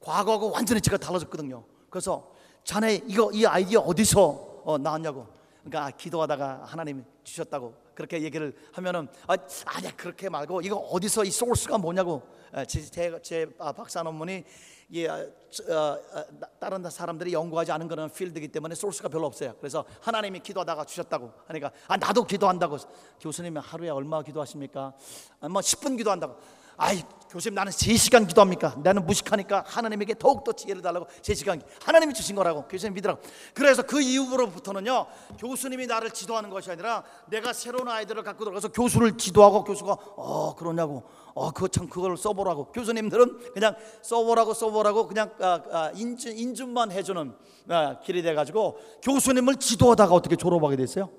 과거하고 0.00 0.50
완전히 0.50 0.80
제가 0.80 0.96
달라졌거든요. 0.98 1.64
그래서 1.90 2.32
자네 2.64 3.00
이거 3.06 3.30
이 3.32 3.46
아이디어 3.46 3.80
어디서 3.80 4.62
어, 4.64 4.78
나왔냐고. 4.78 5.26
그러니까 5.66 5.86
아, 5.86 5.90
기도하다가 5.90 6.62
하나님이 6.64 7.02
주셨다고 7.24 7.74
그렇게 7.94 8.22
얘기를 8.22 8.54
하면은 8.72 9.08
아, 9.26 9.36
아니야 9.64 9.90
그렇게 9.96 10.28
말고 10.28 10.60
이거 10.60 10.76
어디서 10.76 11.24
이 11.24 11.30
소스가 11.30 11.78
뭐냐고 11.78 12.22
제, 12.68 12.80
제, 12.82 13.20
제 13.22 13.46
아, 13.58 13.72
박사 13.72 14.02
논문이 14.02 14.44
예, 14.92 15.08
어, 15.08 15.32
어, 15.70 16.24
다른 16.60 16.88
사람들이 16.88 17.32
연구하지 17.32 17.72
않은 17.72 17.88
그런 17.88 18.10
필드이기 18.10 18.48
때문에 18.48 18.74
소스가 18.74 19.08
별로 19.08 19.26
없어요. 19.26 19.54
그래서 19.58 19.84
하나님이 20.00 20.40
기도하다가 20.40 20.84
주셨다고 20.84 21.32
하니까 21.46 21.72
아 21.88 21.96
나도 21.96 22.24
기도한다고 22.24 22.76
교수님이 23.20 23.58
하루에 23.58 23.88
얼마 23.88 24.22
기도하십니까? 24.22 24.92
아, 25.40 25.48
뭐 25.48 25.60
10분 25.60 25.96
기도한다고. 25.96 26.36
아이 26.76 27.02
교수님 27.28 27.54
나는 27.54 27.72
3시간 27.72 28.26
기도합니까? 28.28 28.76
나는 28.82 29.04
무식하니까 29.04 29.64
하나님에게 29.66 30.14
더욱더 30.18 30.52
지혜를 30.52 30.80
달라고 30.80 31.06
3시간 31.22 31.60
하나님이 31.82 32.14
주신 32.14 32.36
거라고 32.36 32.66
교수님 32.68 32.94
믿으라고. 32.94 33.20
그래서 33.52 33.82
그 33.82 34.00
이후로부터는요 34.00 35.06
교수님이 35.38 35.86
나를 35.86 36.10
지도하는 36.12 36.50
것이 36.50 36.70
아니라 36.70 37.02
내가 37.28 37.52
새로운 37.52 37.88
아이들을 37.88 38.22
갖고 38.22 38.44
들어가서 38.44 38.68
교수를 38.68 39.16
지도하고 39.18 39.64
교수가 39.64 39.92
어 40.16 40.54
그러냐고. 40.54 41.04
어 41.34 41.50
그거 41.50 41.68
참 41.68 41.88
그걸 41.88 42.16
써보라고. 42.16 42.72
교수님들은 42.72 43.52
그냥 43.52 43.74
써보라고 44.02 44.54
써보라고 44.54 45.06
그냥 45.08 45.30
아, 45.40 45.60
아, 45.70 45.90
인준, 45.94 46.38
인준만 46.38 46.92
해주는 46.92 47.34
아, 47.68 47.98
길이 48.00 48.22
돼가지고 48.22 48.78
교수님을 49.02 49.56
지도하다가 49.56 50.14
어떻게 50.14 50.36
졸업하게 50.36 50.76
됐어요? 50.76 51.10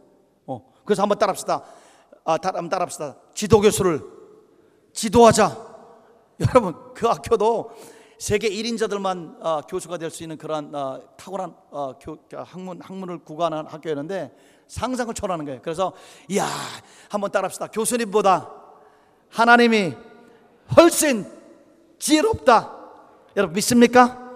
어 0.48 0.74
그래서 0.86 1.04
한번 1.04 1.20
따라합시다. 1.20 1.64
아, 2.24 2.38
한번 2.42 2.70
따라합시다. 2.70 3.18
지도 3.36 3.60
교수를 3.62 4.17
지도하자. 4.98 5.56
여러분 6.42 6.74
그 6.96 7.06
학교도 7.06 7.72
세계 8.18 8.50
1인자들만 8.50 9.38
어, 9.46 9.62
교수가 9.62 9.98
될 10.00 10.10
수 10.10 10.24
있는 10.24 10.38
그런 10.38 10.74
어, 10.74 11.00
탁월한 11.16 11.56
어, 11.70 11.94
교, 12.00 12.18
학문 12.36 12.82
학문을 12.82 13.20
구가하는 13.20 13.68
학교였는데 13.68 14.36
상상을 14.68 15.14
초월하는 15.14 15.46
거예요. 15.46 15.62
그래서 15.62 15.94
이야 16.30 16.48
한번 17.10 17.32
따라합시다. 17.32 17.68
교수님보다 17.68 18.52
하나님이 19.30 19.94
훨씬 20.76 21.26
지혜롭다. 22.00 22.74
여러분 23.36 23.54
믿습니까? 23.54 24.27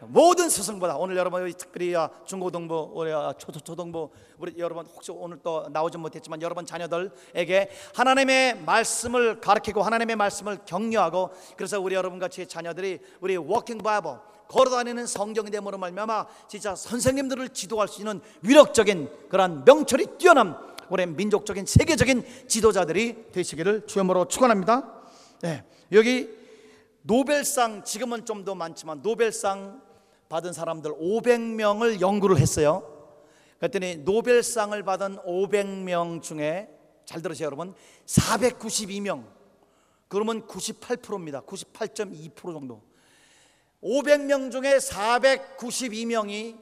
모든 0.00 0.48
스승보다 0.48 0.96
오늘 0.96 1.16
여러분 1.16 1.50
특별히 1.52 1.94
아, 1.96 2.08
중고등부 2.24 2.92
우리 2.94 3.12
아, 3.12 3.32
초등부 3.36 4.10
우리 4.38 4.54
여러분 4.58 4.86
혹시 4.86 5.10
오늘 5.10 5.38
또 5.42 5.68
나오지 5.70 5.98
못했지만 5.98 6.40
여러분 6.42 6.64
자녀들에게 6.64 7.70
하나님의 7.94 8.62
말씀을 8.62 9.40
가르치고 9.40 9.82
하나님의 9.82 10.16
말씀을 10.16 10.58
격려하고 10.64 11.30
그래서 11.56 11.80
우리 11.80 11.94
여러분 11.94 12.18
같이 12.18 12.46
자녀들이 12.46 13.00
우리 13.20 13.36
walking 13.36 13.78
Bible 13.78 14.12
걸어다니는 14.48 15.06
성경이 15.06 15.50
됨으로 15.50 15.76
말미암아 15.78 16.26
진짜 16.48 16.74
선생님들을 16.74 17.50
지도할 17.50 17.88
수 17.88 18.00
있는 18.00 18.20
위력적인 18.42 19.10
그런 19.28 19.64
명철이 19.64 20.18
뛰어난 20.18 20.56
우리 20.88 21.04
민족적인 21.06 21.66
세계적인 21.66 22.24
지도자들이 22.46 23.30
되시기를 23.32 23.86
주여으로 23.86 24.26
축원합니다. 24.26 24.90
네, 25.42 25.64
여기 25.92 26.30
노벨상 27.02 27.84
지금은 27.84 28.24
좀 28.24 28.44
더 28.44 28.54
많지만 28.54 29.02
노벨상 29.02 29.82
받은 30.28 30.52
사람들 30.52 30.92
500명을 30.92 32.00
연구를 32.00 32.38
했어요. 32.38 32.82
그랬더니 33.58 33.96
노벨상을 33.98 34.80
받은 34.82 35.16
500명 35.18 36.22
중에 36.22 36.68
잘 37.04 37.22
들으세요, 37.22 37.46
여러분. 37.46 37.74
492명. 38.06 39.24
그러면 40.08 40.46
98%입니다. 40.46 41.40
98.2% 41.42 42.34
정도. 42.52 42.82
500명 43.82 44.50
중에 44.50 44.76
492명이 44.78 46.58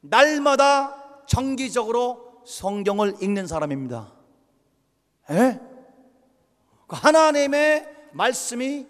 날마다 0.00 1.24
정기적으로 1.26 2.42
성경을 2.46 3.16
읽는 3.20 3.46
사람입니다. 3.46 4.12
에? 5.30 5.60
그 6.86 6.96
하나님의 6.96 7.86
말씀이 8.12 8.86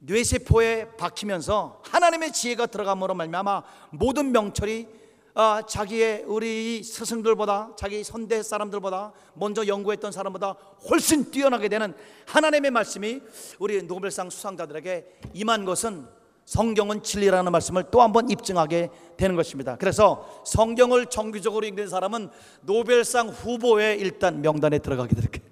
뇌세포에 0.00 0.96
박히면서 0.96 1.82
하나님의 1.84 2.32
지혜가 2.32 2.66
들어감으로 2.66 3.14
말미암아 3.14 3.62
모든 3.90 4.32
명철이 4.32 4.98
아, 5.34 5.62
자기의 5.68 6.24
우리 6.26 6.82
스승들보다 6.82 7.70
자기 7.76 8.02
선대 8.02 8.42
사람들보다 8.42 9.12
먼저 9.34 9.64
연구했던 9.66 10.10
사람보다 10.10 10.56
훨씬 10.90 11.30
뛰어나게 11.30 11.68
되는 11.68 11.94
하나님의 12.26 12.72
말씀이 12.72 13.20
우리 13.60 13.82
노벨상 13.82 14.30
수상자들에게 14.30 15.20
임한 15.34 15.64
것은 15.64 16.08
성경은 16.44 17.02
진리라는 17.04 17.52
말씀을 17.52 17.84
또 17.90 18.00
한 18.00 18.12
번 18.12 18.30
입증하게 18.30 18.90
되는 19.16 19.36
것입니다. 19.36 19.76
그래서 19.76 20.42
성경을 20.44 21.06
정기적으로 21.06 21.66
읽는 21.66 21.88
사람은 21.88 22.30
노벨상 22.62 23.28
후보에 23.28 23.94
일단 23.94 24.40
명단에 24.42 24.78
들어가게 24.80 25.14
될 25.14 25.30
거예요. 25.30 25.48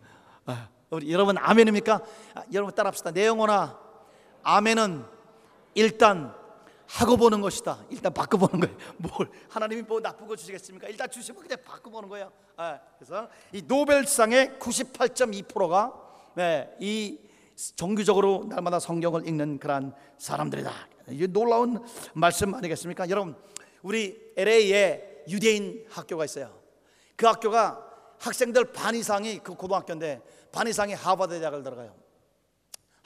아, 0.47 0.69
우리 0.91 1.13
여러분 1.13 1.37
아멘입니까? 1.39 2.01
아, 2.35 2.43
여러분 2.53 2.75
따라합시다. 2.75 3.13
내 3.13 3.27
영혼아 3.27 3.86
아멘은 4.47 5.05
일단 5.75 6.33
하고 6.87 7.17
보는 7.17 7.41
것이다. 7.41 7.85
일단 7.91 8.15
바꿔 8.15 8.39
보는 8.39 8.61
거예요. 8.61 8.77
뭘 8.97 9.29
하나님이 9.49 9.83
뭐 9.83 10.01
나쁜 10.01 10.29
거 10.29 10.37
주시겠습니까? 10.37 10.87
일단 10.87 11.11
주시면 11.11 11.43
그냥 11.43 11.59
바꿔 11.65 11.91
보는 11.91 12.09
거예요. 12.09 12.31
네, 12.57 12.79
그래서 12.97 13.29
이 13.53 13.63
노벨상의 13.67 14.59
98.2%가 14.61 15.93
네, 16.35 16.73
이 16.79 17.19
정규적으로 17.75 18.47
날마다 18.49 18.79
성경을 18.79 19.27
읽는 19.27 19.59
그런 19.59 19.93
사람들이다. 20.17 20.71
이 21.09 21.27
놀라운 21.27 21.85
말씀 22.15 22.55
아니겠습니까? 22.55 23.11
여러분, 23.11 23.35
우리 23.83 24.33
LA에 24.37 25.25
유대인 25.29 25.85
학교가 25.91 26.25
있어요. 26.25 26.57
그 27.17 27.27
학교가 27.27 27.85
학생들 28.21 28.73
반 28.73 28.95
이상이 28.95 29.41
그 29.41 29.55
고등학교인데 29.55 30.23
반 30.53 30.69
이상이 30.69 30.95
하버드 30.95 31.41
대학을 31.41 31.65
들어가요. 31.65 32.06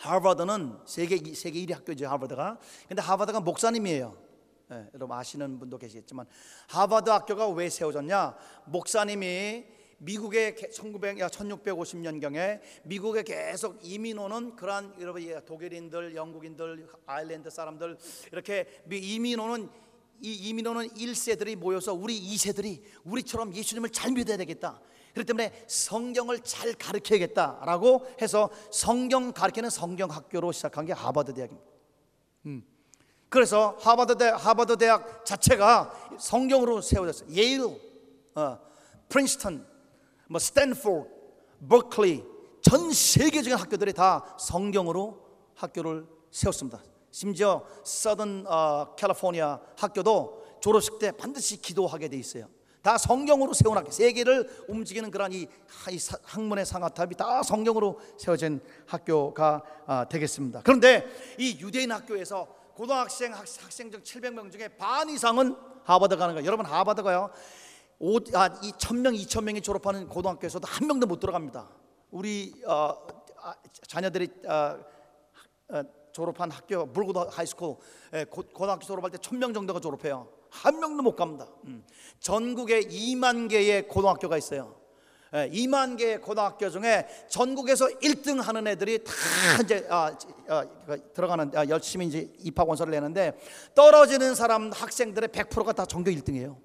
하버드는 0.01 0.79
세계 0.87 1.17
세계 1.35 1.61
1위 1.67 1.75
학교죠 1.75 2.09
하버드가. 2.09 2.59
근데 2.89 3.03
하버드가 3.03 3.41
목사님이에요. 3.41 4.17
네, 4.69 4.89
여러분 4.95 5.17
아시는 5.17 5.59
분도 5.59 5.77
계시겠지만 5.77 6.27
하버드 6.69 7.11
학교가 7.11 7.49
왜 7.49 7.69
세워졌냐? 7.69 8.37
목사님이 8.67 9.67
미국에 9.99 10.55
1900, 10.55 11.19
1650년경에 11.19 12.61
미국에 12.85 13.23
계속 13.23 13.79
이민 13.83 14.19
오는 14.19 14.57
그러한 14.57 14.95
여러분 15.01 15.23
예, 15.23 15.45
독일인들, 15.45 16.15
영국인들, 16.15 16.89
아일랜드 17.05 17.51
사람들 17.51 17.99
이렇게 18.33 18.83
이민 18.91 19.39
오는 19.39 19.69
이 20.23 20.33
이민 20.33 20.67
오는 20.67 20.89
1세들이 20.89 21.57
모여서 21.57 21.93
우리 21.93 22.19
2세들이 22.19 22.83
우리처럼 23.05 23.55
예수님을 23.55 23.91
잘 23.91 24.13
믿어야 24.13 24.39
되겠다. 24.39 24.81
그렇기 25.13 25.27
때문에 25.27 25.65
성경을 25.67 26.41
잘 26.41 26.73
가르쳐야겠다라고 26.75 28.07
해서 28.21 28.51
성경 28.71 29.33
가르치는 29.33 29.71
성경 29.71 30.11
학교로 30.11 30.53
시작한 30.53 30.87
게 30.87 30.93
하버드 30.93 31.35
대학입니다. 31.35 31.71
음. 32.47 32.65
그래서 33.29 33.77
하버드 33.81 34.19
대 34.19 34.27
하버드 34.29 34.77
대학 34.77 35.25
자체가 35.25 36.17
성경으로 36.19 36.81
세워졌어요. 36.81 37.31
예일, 37.31 37.63
어, 38.35 38.59
프린스턴, 39.09 39.67
뭐 40.29 40.39
스탠포드, 40.39 41.09
버클리 41.69 42.25
전 42.63 42.93
세계적인 42.93 43.59
학교들이 43.59 43.93
다 43.93 44.37
성경으로 44.39 45.19
학교를 45.55 46.07
세웠습니다. 46.31 46.83
심지어 47.11 47.65
Southern 47.85 48.47
어, 48.47 48.95
캘리포니아 48.97 49.61
학교도 49.77 50.59
졸업식 50.61 50.99
때 50.99 51.11
반드시 51.11 51.61
기도하게 51.61 52.09
돼 52.09 52.17
있어요. 52.17 52.49
다 52.83 52.97
성경으로 52.97 53.53
학교, 53.53 53.93
세계를 53.93 54.65
움직이는 54.69 55.11
그런 55.11 55.33
이, 55.33 55.43
이 55.43 55.99
학문의 56.25 56.65
상아탑이 56.65 57.15
다 57.15 57.43
성경으로 57.43 58.01
세워진 58.19 58.61
학교가 58.87 59.63
아, 59.87 60.05
되겠습니다. 60.07 60.63
그런데 60.65 61.07
이 61.39 61.59
유대인 61.61 61.93
학교에서 61.93 62.47
고등학생 62.75 63.33
학, 63.35 63.41
학생 63.41 63.91
중 63.91 64.03
700명 64.03 64.51
중에 64.51 64.69
반 64.69 65.11
이상은 65.11 65.55
하버드 65.85 66.17
가는 66.17 66.35
거예요. 66.35 66.47
여러분 66.47 66.65
하버드 66.65 67.03
가요. 67.03 67.31
오, 67.99 68.17
아, 68.35 68.49
이 68.63 68.73
천명, 68.79 69.15
이천 69.15 69.45
명이 69.45 69.61
졸업하는 69.61 70.09
고등학교에서도 70.09 70.67
한 70.67 70.87
명도 70.87 71.07
못 71.07 71.21
들어갑니다. 71.21 71.69
우리 72.11 72.55
어, 72.67 72.95
아, 73.43 73.55
자녀들이 73.87 74.29
어, 74.47 74.79
어, 75.69 75.83
졸업한 76.13 76.51
학교 76.51 76.87
물고도 76.87 77.29
high 77.29 77.48
school 77.48 77.77
예, 78.15 78.25
고, 78.25 78.43
고등학교 78.43 78.87
졸업할 78.87 79.11
때천명 79.11 79.53
정도가 79.53 79.81
졸업해요. 79.81 80.40
한 80.51 80.81
명도 80.81 81.03
못 81.03 81.17
갑니다. 81.17 81.47
음. 81.65 81.85
전국에 82.19 82.81
2만 82.83 83.49
개의 83.49 83.89
고등학교가 83.89 84.37
있어요. 84.37 84.81
예, 85.33 85.49
2만 85.51 85.97
개의 85.97 86.21
고등학교 86.21 86.69
중에 86.69 87.07
전국에서 87.29 87.87
1등 87.87 88.43
하는 88.43 88.67
애들이 88.67 89.03
다 89.05 89.13
이제 89.63 89.87
아, 89.89 90.13
아, 90.49 90.67
들어가는 91.15 91.53
아, 91.55 91.69
열심히 91.69 92.07
이제 92.07 92.33
입학 92.41 92.69
원서를 92.69 92.91
내는데 92.91 93.39
떨어지는 93.75 94.35
사람 94.35 94.73
학생들의 94.73 95.29
100%가 95.29 95.73
다 95.73 95.87
전교 95.87 96.11
1등이에요. 96.11 96.57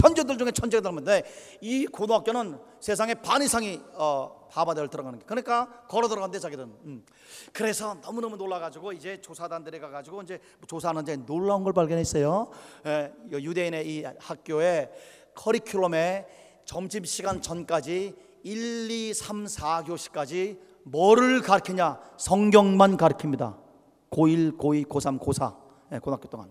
천재들 0.00 0.38
중에 0.38 0.50
천재가 0.50 0.80
들었는데 0.80 1.22
이 1.60 1.86
고등학교는 1.86 2.58
세상의 2.80 3.16
반 3.22 3.42
이상이 3.42 3.80
어, 3.94 4.48
하버드를 4.50 4.88
들어가는 4.88 5.18
게. 5.18 5.24
그러니까 5.26 5.84
걸어 5.88 6.08
들어간대 6.08 6.38
자기들은. 6.38 6.72
음. 6.84 7.04
그래서 7.52 7.94
너무너무 8.02 8.36
놀라가지고 8.36 8.92
이제 8.92 9.20
조사단들이 9.20 9.78
가가지고 9.78 10.22
이제 10.22 10.40
조사하는데 10.66 11.26
놀라운 11.26 11.62
걸 11.62 11.72
발견했어요. 11.72 12.50
에, 12.86 13.12
유대인의 13.30 13.88
이 13.88 14.04
학교의 14.18 14.90
커리큘럼에 15.34 16.26
점심시간 16.64 17.42
전까지 17.42 18.16
1, 18.42 18.90
2, 18.90 19.14
3, 19.14 19.44
4교시까지 19.44 20.58
뭐를 20.84 21.42
가르치냐? 21.42 22.00
성경만 22.16 22.96
가르칩니다. 22.96 23.58
고1, 24.10 24.56
고2, 24.56 24.86
고3, 24.86 25.20
고4 25.20 25.56
예, 25.92 25.98
고등학교 25.98 26.28
동안 26.28 26.50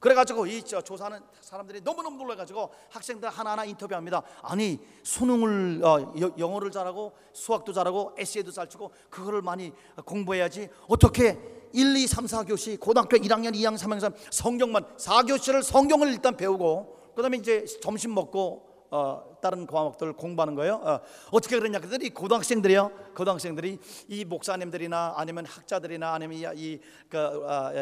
그래가지고 0.00 0.46
이 0.46 0.62
조사하는 0.62 1.20
사람들이 1.40 1.80
너무너무 1.80 2.16
놀라가지고 2.18 2.70
학생들 2.90 3.28
하나하나 3.28 3.64
인터뷰합니다. 3.64 4.22
아니 4.42 4.78
수능을 5.02 5.84
어, 5.84 6.14
영어를 6.38 6.70
잘하고 6.70 7.12
수학도 7.32 7.72
잘하고 7.72 8.14
에세이도 8.16 8.52
잘 8.52 8.68
치고 8.68 8.92
그거를 9.10 9.42
많이 9.42 9.72
공부해야지 10.04 10.68
어떻게 10.86 11.38
1, 11.72 11.96
2, 11.96 12.06
3, 12.06 12.24
4교시 12.24 12.80
고등학교 12.80 13.16
1학년, 13.16 13.54
2학년, 13.54 13.76
3학년 13.76 14.00
3 14.00 14.14
성경만 14.30 14.84
4교시를 14.96 15.62
성경을 15.62 16.08
일단 16.08 16.36
배우고 16.36 17.12
그 17.14 17.22
다음에 17.22 17.36
이제 17.36 17.64
점심 17.82 18.14
먹고 18.14 18.68
어, 18.90 19.36
다른 19.42 19.66
과목들 19.66 20.14
공부하는 20.14 20.54
거예요. 20.54 20.74
어, 20.76 21.00
어떻게 21.30 21.58
그러냐? 21.58 21.78
그들이 21.78 22.10
고등학생들이요. 22.10 22.90
고등학생들이 23.14 23.78
이 24.08 24.24
목사님들이나 24.24 25.14
아니면 25.16 25.44
학자들이나 25.46 26.14
아니면 26.14 26.54
이, 26.56 26.80
그, 27.08 27.18
어, 27.18 27.72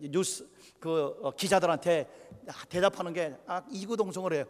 뉴스 0.00 0.46
그 0.78 1.16
어, 1.22 1.30
기자들한테 1.30 2.08
대답하는 2.68 3.12
게 3.12 3.36
아, 3.46 3.62
이구동성을 3.70 4.32
해요. 4.32 4.44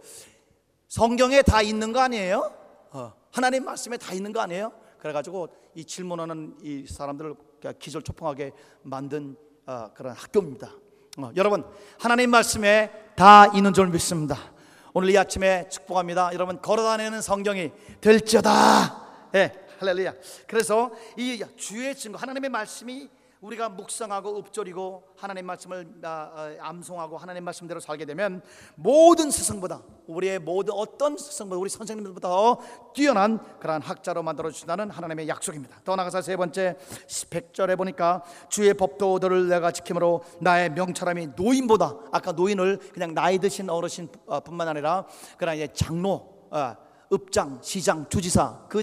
성경에 0.88 1.42
다 1.42 1.62
있는 1.62 1.92
거 1.92 2.00
아니에요? 2.00 2.52
어, 2.90 3.12
하나님 3.30 3.64
말씀에 3.64 3.96
다 3.96 4.12
있는 4.12 4.32
거 4.32 4.40
아니에요? 4.40 4.72
그래가지고 4.98 5.48
이 5.74 5.84
질문하는 5.84 6.56
이 6.62 6.86
사람들을 6.86 7.34
기절초풍하게 7.78 8.52
만든 8.82 9.36
어, 9.66 9.90
그런 9.94 10.14
학교입니다. 10.14 10.72
어, 11.18 11.30
여러분 11.36 11.64
하나님 11.98 12.30
말씀에 12.30 12.90
다 13.14 13.46
있는 13.54 13.72
줄 13.72 13.88
믿습니다. 13.88 14.52
오늘 14.94 15.08
이 15.08 15.16
아침에 15.16 15.68
축복합니다. 15.70 16.30
여러분 16.34 16.60
걸어다니는 16.60 17.22
성경이 17.22 17.72
될지어다. 18.02 19.30
예, 19.34 19.52
할렐루야. 19.78 20.12
그래서 20.46 20.90
이 21.16 21.42
주의 21.56 21.94
증거 21.94 22.18
하나님의 22.18 22.50
말씀이 22.50 23.08
우리가 23.42 23.68
묵상하고 23.68 24.38
읊조리고 24.38 25.02
하나님 25.16 25.46
말씀을 25.46 25.86
아, 26.04 26.08
아, 26.08 26.54
암송하고 26.60 27.18
하나님 27.18 27.42
말씀대로 27.42 27.80
살게 27.80 28.04
되면 28.04 28.40
모든 28.76 29.32
스승보다 29.32 29.82
우리의 30.06 30.38
모든 30.38 30.74
어떤 30.74 31.16
스승보다 31.16 31.58
우리 31.58 31.68
선생님들보다 31.68 32.28
더 32.28 32.60
뛰어난 32.94 33.40
그러한 33.58 33.82
학자로 33.82 34.22
만들어 34.22 34.48
주신다는 34.50 34.90
하나님의 34.90 35.26
약속입니다. 35.26 35.80
더 35.82 35.96
나가서 35.96 36.22
세 36.22 36.36
번째 36.36 36.76
100절에 37.08 37.76
보니까 37.76 38.22
주의 38.48 38.72
법도들을 38.72 39.48
내가 39.48 39.72
지킴으로 39.72 40.22
나의 40.40 40.70
명철함이 40.70 41.30
노인보다 41.34 41.96
아까 42.12 42.30
노인을 42.30 42.78
그냥 42.92 43.12
나이 43.12 43.38
드신 43.38 43.68
어르신뿐만 43.68 44.68
아니라 44.68 45.06
그러나 45.36 45.66
장로 45.72 46.46
어, 46.52 46.76
읍장, 47.12 47.60
시장, 47.62 48.08
주지사 48.08 48.66
그 48.68 48.82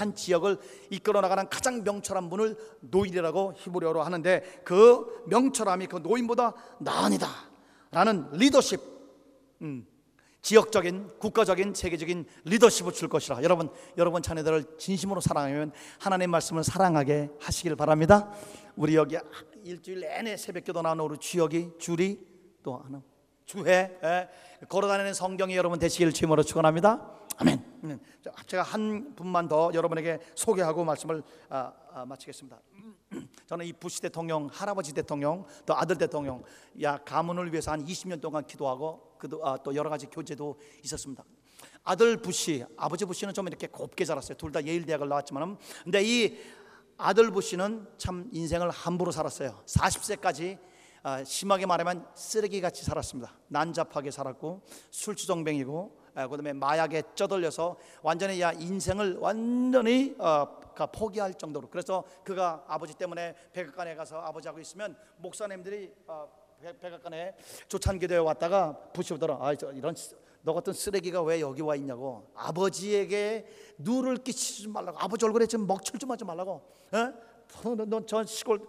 한 0.00 0.14
지역을 0.14 0.58
이끌어 0.88 1.20
나가는 1.20 1.46
가장 1.48 1.84
명철한 1.84 2.30
분을 2.30 2.56
노인이라고 2.80 3.54
히브리어로 3.56 4.02
하는데 4.02 4.40
그 4.64 5.24
명철함이 5.26 5.86
그 5.86 5.98
노인보다 5.98 6.54
나으다라는 6.78 8.30
리더십, 8.32 8.80
음, 9.60 9.86
지역적인 10.40 11.18
국가적인 11.18 11.74
세계적인 11.74 12.24
리더십을 12.44 12.94
줄 12.94 13.08
것이라 13.08 13.42
여러분 13.42 13.68
여러분 13.98 14.22
자녀들을 14.22 14.78
진심으로 14.78 15.20
사랑하면 15.20 15.72
하나님 15.98 16.30
말씀을 16.30 16.64
사랑하게 16.64 17.28
하시길 17.38 17.76
바랍니다. 17.76 18.32
우리 18.74 18.96
여기 18.96 19.18
일주일 19.64 20.00
내내 20.00 20.38
새벽기도 20.38 20.80
나오는 20.80 21.04
우리 21.04 21.18
주역이 21.18 21.72
줄이 21.78 22.26
또 22.62 22.78
하나 22.78 23.02
주해 23.44 23.98
예, 24.02 24.28
걸어다니는 24.68 25.12
성경이 25.12 25.54
여러분 25.56 25.78
되시기를 25.78 26.14
주님으로 26.14 26.42
축원합니다. 26.42 27.19
아멘. 27.40 27.64
음, 27.84 27.98
제가 28.46 28.62
한 28.62 29.14
분만 29.16 29.48
더 29.48 29.70
여러분에게 29.72 30.18
소개하고 30.34 30.84
말씀을 30.84 31.22
아, 31.48 31.72
아, 31.90 32.04
마치겠습니다. 32.04 32.60
저는 33.48 33.64
이 33.64 33.72
부시 33.72 34.02
대통령, 34.02 34.46
할아버지 34.52 34.92
대통령, 34.92 35.46
또 35.64 35.74
아들 35.74 35.96
대통령, 35.96 36.42
야 36.82 36.98
가문을 36.98 37.50
위해서 37.50 37.72
한 37.72 37.82
20년 37.82 38.20
동안 38.20 38.44
기도하고 38.44 39.16
아, 39.42 39.56
또 39.64 39.74
여러 39.74 39.88
가지 39.88 40.04
교제도 40.04 40.58
있었습니다. 40.84 41.24
아들 41.82 42.18
부시, 42.18 42.62
아버지 42.76 43.06
부시는 43.06 43.32
좀 43.32 43.48
이렇게 43.48 43.68
곱게 43.68 44.04
자랐어요. 44.04 44.36
둘 44.36 44.52
다 44.52 44.62
예일 44.66 44.84
대학을 44.84 45.08
나왔지만은, 45.08 45.56
근데 45.84 46.02
이 46.04 46.36
아들 46.98 47.30
부시는 47.30 47.88
참 47.96 48.28
인생을 48.32 48.68
함부로 48.68 49.12
살았어요. 49.12 49.62
40세까지 49.64 50.58
아, 51.02 51.24
심하게 51.24 51.64
말하면 51.64 52.06
쓰레기같이 52.14 52.84
살았습니다. 52.84 53.32
난잡하게 53.48 54.10
살았고 54.10 54.60
술주정뱅이고 54.90 55.96
아, 55.96 55.99
그다음에 56.14 56.52
마약에 56.52 57.02
쩌들려서 57.14 57.76
완전히 58.02 58.40
야 58.40 58.52
인생을 58.52 59.16
완전히 59.18 60.14
어, 60.18 60.60
포기할 60.92 61.34
정도로. 61.34 61.68
그래서 61.68 62.04
그가 62.24 62.64
아버지 62.66 62.94
때문에 62.94 63.34
백악관에 63.52 63.94
가서 63.94 64.20
아버지하고 64.20 64.60
있으면 64.60 64.96
목사님들이 65.18 65.92
어, 66.06 66.28
백악관에 66.80 67.34
조찬기도에 67.68 68.18
왔다가 68.18 68.76
부시더라 68.92 69.38
아 69.40 69.52
이런 69.52 69.94
너 70.42 70.54
같은 70.54 70.72
쓰레기가 70.72 71.22
왜 71.22 71.40
여기 71.40 71.60
와 71.62 71.74
있냐고. 71.76 72.30
아버지에게 72.34 73.46
누를 73.78 74.16
끼치지 74.16 74.68
말라고. 74.68 74.98
아버지 74.98 75.24
얼굴에 75.24 75.46
좀 75.46 75.66
먹칠 75.66 75.98
좀 75.98 76.10
하지 76.10 76.24
말라고. 76.24 76.62
어? 76.92 77.30
너저 77.86 78.24
시골 78.24 78.60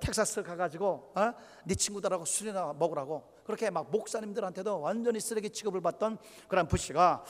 텍사스 0.00 0.42
가가지고 0.42 1.12
어? 1.14 1.32
네 1.64 1.74
친구들하고 1.74 2.24
술이나 2.24 2.72
먹으라고 2.78 3.24
그렇게 3.48 3.70
막 3.70 3.90
목사님들한테도 3.90 4.78
완전히 4.78 5.20
쓰레기 5.20 5.48
취급을 5.48 5.80
받던 5.80 6.18
그런 6.48 6.68
부시가 6.68 7.24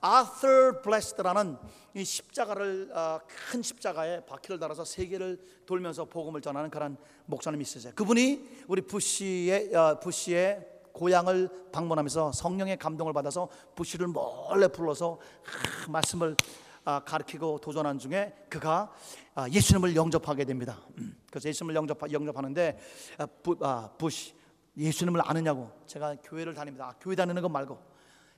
아서 0.00 0.80
블레스드라는 0.80 1.58
이 1.94 2.04
십자가를 2.04 2.92
어, 2.94 3.18
큰 3.50 3.60
십자가에 3.60 4.24
바퀴를 4.24 4.60
달아서 4.60 4.84
세계를 4.84 5.36
돌면서 5.66 6.04
복음을 6.04 6.40
전하는 6.40 6.70
그런 6.70 6.96
목사님이 7.26 7.62
있으세요. 7.62 7.92
그분이 7.96 8.48
우리 8.68 8.82
부시의 8.82 9.74
어, 9.74 9.98
부시의 9.98 10.64
고향을 10.92 11.70
방문하면서 11.72 12.30
성령의 12.30 12.76
감동을 12.76 13.12
받아서 13.12 13.48
부시를 13.74 14.06
몰래 14.06 14.68
불러서 14.68 15.18
아, 15.44 15.90
말씀을 15.90 16.36
아, 16.84 17.00
가르치고 17.00 17.58
도전한 17.58 17.98
중에 17.98 18.32
그가 18.48 18.92
아, 19.34 19.48
예수님을 19.48 19.96
영접하게 19.96 20.44
됩니다. 20.44 20.78
음, 20.98 21.16
그래서 21.28 21.48
예수님을 21.48 21.74
영접 21.74 21.98
영접하는데 22.12 22.78
아, 23.18 23.26
부, 23.26 23.56
아, 23.60 23.90
부시 23.98 24.43
예수님을 24.76 25.20
아느냐고 25.24 25.70
제가 25.86 26.16
교회를 26.22 26.54
다닙니다. 26.54 26.88
아, 26.88 26.94
교회 27.00 27.14
다니는 27.14 27.40
거 27.42 27.48
말고 27.48 27.78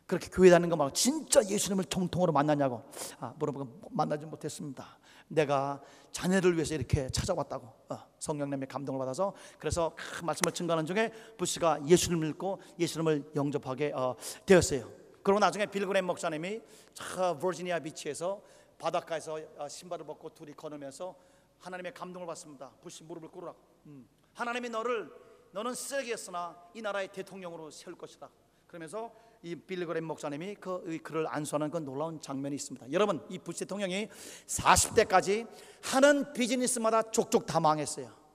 그렇게 0.07 0.29
교회 0.31 0.51
다니는 0.51 0.71
거 0.71 0.77
말고 0.77 0.93
진짜 0.93 1.45
예수님을 1.45 1.85
정통으로 1.87 2.33
만나냐고 2.33 2.83
아, 3.19 3.35
물어보고 3.39 3.89
만나지 3.91 4.27
못했습니다. 4.27 4.99
내가 5.29 5.81
자녀를 6.13 6.55
위해서 6.55 6.75
이렇게 6.75 7.09
찾아왔다고 7.09 7.67
어, 7.89 7.99
성령님의 8.19 8.69
감동을 8.69 8.99
받아서 8.99 9.35
그래서 9.59 9.93
그 9.97 10.25
말씀을 10.25 10.53
증거하는 10.53 10.87
중에 10.87 11.11
부시가 11.37 11.81
예수님을 11.87 12.29
믿고 12.29 12.61
예수님을 12.79 13.33
영접하게 13.35 13.93
어, 13.93 14.15
되었어요. 14.45 14.89
그리고 15.23 15.41
나중에 15.41 15.67
빌그램 15.67 16.07
목사님이 16.07 16.61
저 16.95 17.37
버지니아 17.39 17.81
비치에서 17.81 18.41
바닷가에서 18.79 19.41
어, 19.59 19.69
신발을 19.69 20.07
벗고 20.07 20.31
둘이 20.31 20.53
걸으면서 20.53 21.17
하나님의 21.59 21.95
감동을 21.95 22.27
받습니다. 22.27 22.71
부시 22.81 23.03
무릎을 23.03 23.31
꿇으라고. 23.31 23.59
음. 23.87 24.07
하나님이 24.35 24.69
너를 24.69 25.11
너는 25.53 25.75
쓰레기였으나 25.75 26.57
이 26.75 26.83
나라의 26.83 27.09
대통령으로 27.09 27.71
세울 27.71 27.97
것이다. 27.97 28.29
그러면서 28.67 29.13
이 29.43 29.55
빌리그램 29.55 30.05
목사님이 30.05 30.57
그이 30.57 30.99
글을 30.99 31.27
안수하는 31.29 31.71
그 31.71 31.79
놀라운 31.79 32.21
장면이 32.21 32.57
있습니다. 32.57 32.93
여러분 32.93 33.25
이 33.29 33.39
부시 33.39 33.61
대통령이 33.61 34.09
40대까지 34.47 35.47
하는 35.85 36.33
비즈니스마다 36.33 37.03
족족 37.11 37.47
다 37.47 37.61
망했어요. 37.61 38.27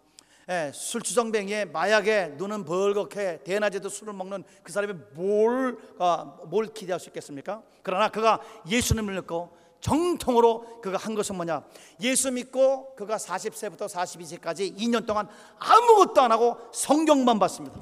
예, 0.49 0.71
술주정뱅이에 0.73 1.65
마약에 1.65 2.29
눈은 2.37 2.65
벌겋게 2.65 3.43
대낮에도 3.43 3.89
술을 3.89 4.13
먹는 4.13 4.43
그 4.63 4.71
사람이 4.71 4.93
뭘, 5.13 5.77
아, 5.99 6.37
뭘 6.47 6.67
기대할 6.67 6.99
수 6.99 7.09
있겠습니까? 7.09 7.61
그러나 7.83 8.09
그가 8.09 8.41
예수님을 8.67 9.13
믿고 9.15 9.55
정통으로 9.81 10.81
그가 10.81 10.97
한 10.97 11.15
것은 11.15 11.35
뭐냐? 11.35 11.63
예수 12.01 12.31
믿고 12.31 12.95
그가 12.95 13.17
40세부터 13.17 13.87
42세까지 13.89 14.77
2년 14.77 15.05
동안 15.05 15.27
아무것도 15.59 16.21
안 16.21 16.31
하고 16.31 16.57
성경만 16.71 17.39
봤습니다. 17.39 17.79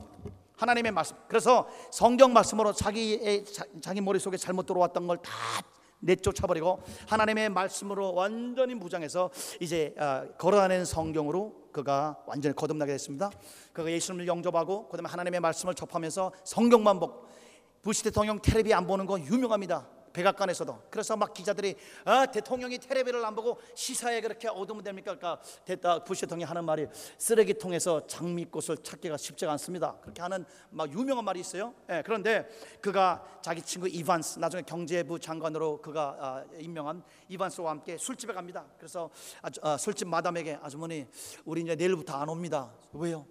하나님의 0.56 0.92
말씀. 0.92 1.16
그래서 1.28 1.68
성경 1.92 2.34
말씀으로 2.34 2.74
자기의 2.74 3.46
자, 3.46 3.64
자기 3.82 4.02
머릿속에 4.02 4.38
잘못 4.38 4.66
들어왔던 4.66 5.08
걸 5.08 5.18
다 5.18 5.32
내쫓아버리고 6.00 6.82
하나님의 7.08 7.50
말씀으로 7.50 8.14
완전히 8.14 8.74
무장해서 8.76 9.30
이제 9.60 9.94
어, 9.98 10.26
걸어다니는 10.38 10.86
성경으로 10.86 11.70
그가 11.72 12.18
완전히 12.26 12.56
거듭나게 12.56 12.94
됐습니다. 12.94 13.30
그가 13.74 13.92
예수님을 13.92 14.28
영접하고 14.28 14.88
그다음에 14.88 15.10
하나님의 15.10 15.40
말씀을 15.40 15.76
접하면서 15.76 16.32
성경만 16.44 17.00
보고 17.00 17.26
부시 17.82 18.04
대통령 18.04 18.40
텔레비 18.40 18.74
안 18.74 18.88
보는 18.88 19.06
거 19.06 19.20
유명합니다. 19.20 19.88
백악관에서도 20.14 20.84
그래서 20.90 21.16
막 21.16 21.34
기자들이 21.34 21.76
아, 22.06 22.26
대통령이 22.26 22.78
텔레비를 22.80 23.24
안 23.24 23.36
보고 23.36 23.60
시사에 23.76 24.22
그렇게 24.22 24.48
얻으면 24.48 24.84
됩니까? 24.84 25.16
그러니까 25.16 25.42
됐다 25.66 26.04
부시 26.04 26.22
대통령이 26.22 26.48
하는 26.48 26.64
말이 26.66 26.88
쓰레기통에서 27.18 28.08
장미꽃을 28.08 28.78
찾기가 28.84 29.18
쉽지가 29.18 29.52
않습니다. 29.54 29.96
그렇게 30.02 30.22
하는 30.22 30.46
막 30.70 30.92
유명한 30.92 31.26
말이 31.26 31.40
있어요. 31.40 31.74
예, 31.90 32.02
그런데 32.06 32.48
그가 32.82 33.24
자기 33.42 33.62
친구 33.62 33.88
이반스 33.88 34.40
나중에 34.40 34.64
경제부 34.64 35.20
장관으로 35.20 35.82
그가 35.82 36.18
아, 36.20 36.46
임명한 36.60 37.04
이반스와 37.30 37.72
함께 37.72 37.98
술집에 37.98 38.34
갑니다. 38.34 38.66
그래서 38.78 39.10
아주, 39.42 39.60
아, 39.64 39.78
술집 39.78 40.08
마담에게 40.08 40.60
아주머니 40.62 41.08
우리 41.46 41.62
이제 41.62 41.76
내일부터 41.76 42.14
안 42.14 42.30
옵니다. 42.30 42.72
왜요? 42.94 43.26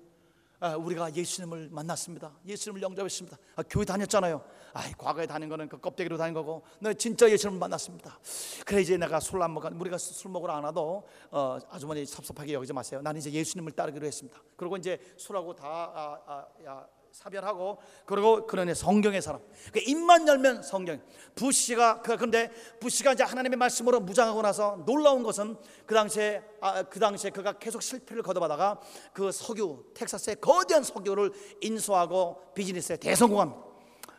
아, 0.61 0.75
우리가 0.77 1.15
예수님을 1.15 1.69
만났습니다. 1.71 2.33
예수님을 2.45 2.83
영접했습니다. 2.83 3.39
아, 3.57 3.63
교회 3.71 3.85
다녔잖아요. 3.85 4.43
아, 4.75 4.83
과거에 4.99 5.27
다닌 5.27 5.49
거는 5.49 5.69
그 5.69 5.81
껍데기로 5.81 6.17
다닌 6.17 6.35
거고, 6.35 6.63
너 6.81 6.93
진짜 6.93 7.31
예수님을 7.31 7.61
만났습니다. 7.61 8.19
그래 8.67 8.81
이제 8.81 8.97
내가 8.97 9.21
술 9.21 9.41
안 9.41 9.55
먹어, 9.55 9.71
우리가 9.73 9.97
술 9.99 10.33
먹으러 10.33 10.55
안 10.55 10.65
와도 10.65 11.07
어, 11.31 11.59
아주머니 11.71 12.05
섭섭하게 12.05 12.53
여기지 12.55 12.73
마세요. 12.73 13.01
나는 13.03 13.21
이제 13.21 13.31
예수님을 13.31 13.73
따르기로 13.73 14.05
했습니다. 14.05 14.41
그리고 14.57 14.77
이제 14.77 14.99
술하고 15.17 15.55
다 15.55 15.67
아, 15.69 16.19
아, 16.27 16.47
야, 16.65 16.87
사별하고 17.13 17.79
그리고 18.05 18.47
그러네 18.47 18.75
성경의 18.75 19.23
사람. 19.23 19.41
그 19.73 19.81
입만 19.81 20.29
열면 20.29 20.63
성경. 20.63 21.01
부시가 21.35 22.03
그 22.03 22.17
근데 22.17 22.51
부시가 22.81 23.13
이제 23.13 23.25
하나님의 23.25 23.57
말씀으로 23.57 24.01
무장하고 24.01 24.43
나서 24.43 24.83
놀라운 24.87 25.23
것은 25.23 25.57
그 25.87 25.95
당시에 25.95 26.43
아, 26.61 26.83
그 26.83 27.01
당시에 27.01 27.31
그가 27.31 27.53
계속 27.55 27.83
실패를 27.83 28.23
거듭하다가 28.23 28.81
그 29.13 29.33
석유 29.33 29.85
텍사스의 29.95 30.37
거대한 30.41 30.83
석유를 30.83 31.33
인수하고 31.61 32.53
비즈니스에 32.55 32.97
대성공합니다. 32.97 33.69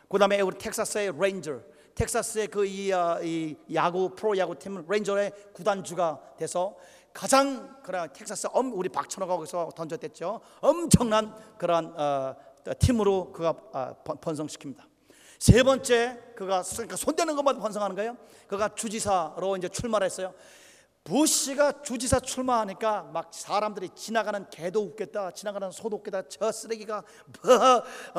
그 0.08 0.18
다음에 0.18 0.40
우리 0.40 0.58
텍사스의 0.58 1.12
레인저 1.18 1.60
텍사스의 1.94 2.48
그이 2.48 2.92
이 3.22 3.56
야구 3.74 4.14
프로 4.14 4.36
야구 4.38 4.58
팀 4.58 4.84
레인저의 4.88 5.32
구단주가 5.52 6.20
돼서 6.38 6.76
가장 7.12 7.82
그런 7.82 8.12
텍사스 8.12 8.48
엄 8.52 8.72
우리 8.72 8.88
박찬호가 8.88 9.36
거기서 9.36 9.70
던졌댔죠. 9.74 10.40
엄청난 10.60 11.34
그런 11.58 11.92
어, 11.98 12.36
팀으로 12.78 13.32
그가 13.32 13.54
아, 13.72 13.94
번- 14.04 14.18
번성시킵니다. 14.18 14.82
세 15.38 15.62
번째 15.62 16.18
그가 16.36 16.62
그러니까 16.62 16.96
손대는 16.96 17.34
것마다 17.36 17.58
번성하는 17.60 17.96
거예요. 17.96 18.16
그가 18.46 18.74
주지사로 18.74 19.56
이제 19.56 19.68
출마했어요. 19.68 20.34
부시가 21.02 21.80
주지사 21.82 22.20
출마하니까 22.20 23.04
막 23.04 23.32
사람들이 23.32 23.88
지나가는 23.94 24.48
개도 24.50 24.82
웃겠다, 24.82 25.30
지나가는 25.30 25.70
소도 25.70 25.96
웃겠다. 25.96 26.28
저 26.28 26.52
쓰레기가 26.52 27.02
뭐 27.42 27.54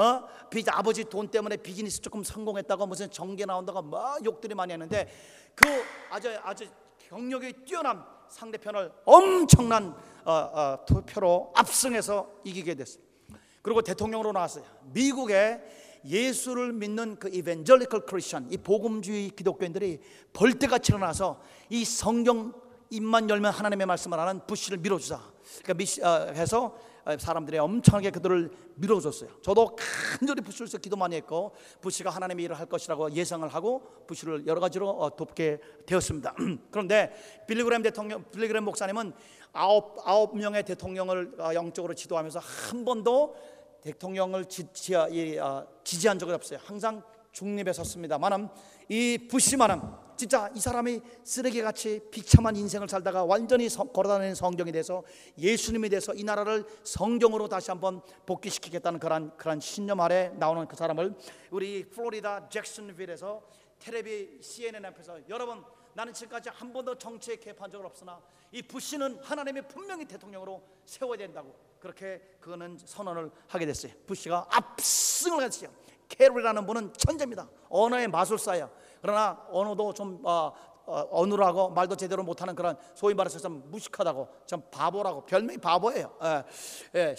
어? 0.04 0.28
비 0.50 0.64
아버지 0.68 1.04
돈 1.04 1.28
때문에 1.28 1.58
비즈니스 1.58 2.02
조금 2.02 2.24
성공했다고 2.24 2.88
무슨 2.88 3.10
정계 3.12 3.46
나온다고 3.46 3.84
막 3.84 4.24
욕들이 4.26 4.56
많이 4.56 4.74
했는데 4.74 5.08
그 5.54 5.68
아주 6.10 6.36
아주 6.42 6.68
경력이 7.08 7.66
뛰어난 7.66 8.04
상대편을 8.30 8.92
엄청난 9.06 9.96
어, 10.26 10.32
어, 10.32 10.86
투표로 10.88 11.54
압승해서 11.56 12.30
이기게 12.44 12.74
됐어요. 12.76 13.04
그리고 13.62 13.82
대통령으로 13.82 14.32
나왔어요. 14.32 14.64
미국에 14.94 15.62
예수를 16.06 16.74
믿는 16.74 17.18
그 17.18 17.30
이벤젤리컬 17.30 18.06
크리스천, 18.06 18.52
이 18.52 18.58
복음주의 18.58 19.30
기독교인들이 19.30 20.00
벌떼같이 20.34 20.92
일어나서 20.92 21.40
이 21.70 21.86
성경 21.86 22.54
입만 22.92 23.30
열면 23.30 23.54
하나님의 23.54 23.88
말씀을 23.88 24.20
하는 24.20 24.42
부시를 24.46 24.78
밀어주자. 24.78 25.20
그러니까 25.64 25.74
미시, 25.74 26.04
어, 26.04 26.32
해서 26.34 26.78
어, 27.06 27.18
사람들이 27.18 27.58
엄청나게 27.58 28.12
그들을 28.12 28.52
밀어줬어요. 28.76 29.30
저도 29.42 29.76
간절히 30.20 30.42
부시를 30.42 30.66
위해서 30.66 30.78
기도 30.78 30.98
많이 30.98 31.16
했고 31.16 31.54
부시가 31.80 32.10
하나님의 32.10 32.46
일을 32.46 32.60
할 32.60 32.68
것이라고 32.68 33.14
예상을 33.14 33.48
하고 33.48 33.82
부시를 34.08 34.46
여러 34.46 34.60
가지로 34.60 34.90
어, 34.90 35.16
돕게 35.16 35.60
되었습니다. 35.86 36.36
그런데 36.70 37.14
빌리그램 37.48 37.82
대통령, 37.82 38.24
빌리그램 38.30 38.66
목사님은 38.66 39.14
아홉 39.54 39.98
아홉 40.06 40.38
명의 40.38 40.64
대통령을 40.64 41.36
어, 41.40 41.54
영적으로 41.54 41.94
지도하면서 41.94 42.40
한 42.40 42.86
번도 42.86 43.36
대통령을 43.82 44.46
지, 44.46 44.72
지, 44.74 44.94
지지한 45.84 46.20
적이 46.20 46.34
없어요. 46.34 46.60
항상 46.64 47.02
중립에 47.32 47.72
섰습니다만은 47.74 48.50
이 48.90 49.28
부시만은 49.30 49.82
진짜 50.18 50.52
이 50.54 50.60
사람이 50.60 51.02
쓰레기같이 51.24 52.02
비참한 52.12 52.56
인생을 52.56 52.88
살다가 52.88 53.24
완전히 53.26 53.70
성- 53.70 53.92
걸어다니는 53.92 54.36
성경이 54.36 54.72
돼서 54.72 55.04
예수님이 55.38 55.90
돼서 55.90 56.14
이 56.14 56.24
나라를 56.24 56.66
성경으로 56.84 57.48
다시 57.48 57.72
한번 57.72 58.02
복귀시키겠다는 58.28 59.00
그런 59.00 59.36
그런 59.38 59.60
신념 59.60 60.00
아래 60.00 60.30
나오는 60.36 60.68
그 60.68 60.76
사람을 60.76 61.16
우리 61.50 61.90
플로리다 61.90 62.50
잭슨빌에서 62.50 63.42
텔레비 63.80 64.38
CNN 64.42 64.86
앞에서 64.86 65.18
여러분 65.28 65.64
나는 65.94 66.14
지금까지 66.14 66.50
한 66.50 66.72
번도 66.72 66.98
정치에 66.98 67.38
개입한 67.38 67.72
적은 67.72 67.86
없으나 67.86 68.22
이 68.52 68.62
부시는 68.62 69.20
하나님이 69.24 69.62
분명히 69.68 70.06
대통령으로 70.06 70.62
세워야 70.86 71.18
된다고 71.18 71.56
그렇게 71.80 72.22
그거는 72.40 72.78
선언을 72.86 73.32
하게 73.48 73.66
됐어요. 73.66 73.92
부시가 74.06 74.46
압승을 74.52 75.44
했어요. 75.44 75.70
캐롤이라는 76.12 76.66
분은 76.66 76.94
천재입니다. 76.94 77.48
언어의 77.70 78.08
마술사예요. 78.08 78.70
그러나 79.02 79.46
언어도 79.50 79.94
좀 79.94 80.20
어, 80.24 80.52
어, 80.86 81.08
어눌하고 81.12 81.70
말도 81.70 81.96
제대로 81.96 82.24
못하는 82.24 82.56
그런 82.56 82.76
소위 82.96 83.14
말해서 83.14 83.40
좀 83.40 83.64
무식하다고 83.72 84.28
좀 84.46 84.62
바보라고 84.72 85.26
별명이 85.26 85.58
바보예요. 85.60 86.18
예, 86.24 86.44
예. 86.96 87.16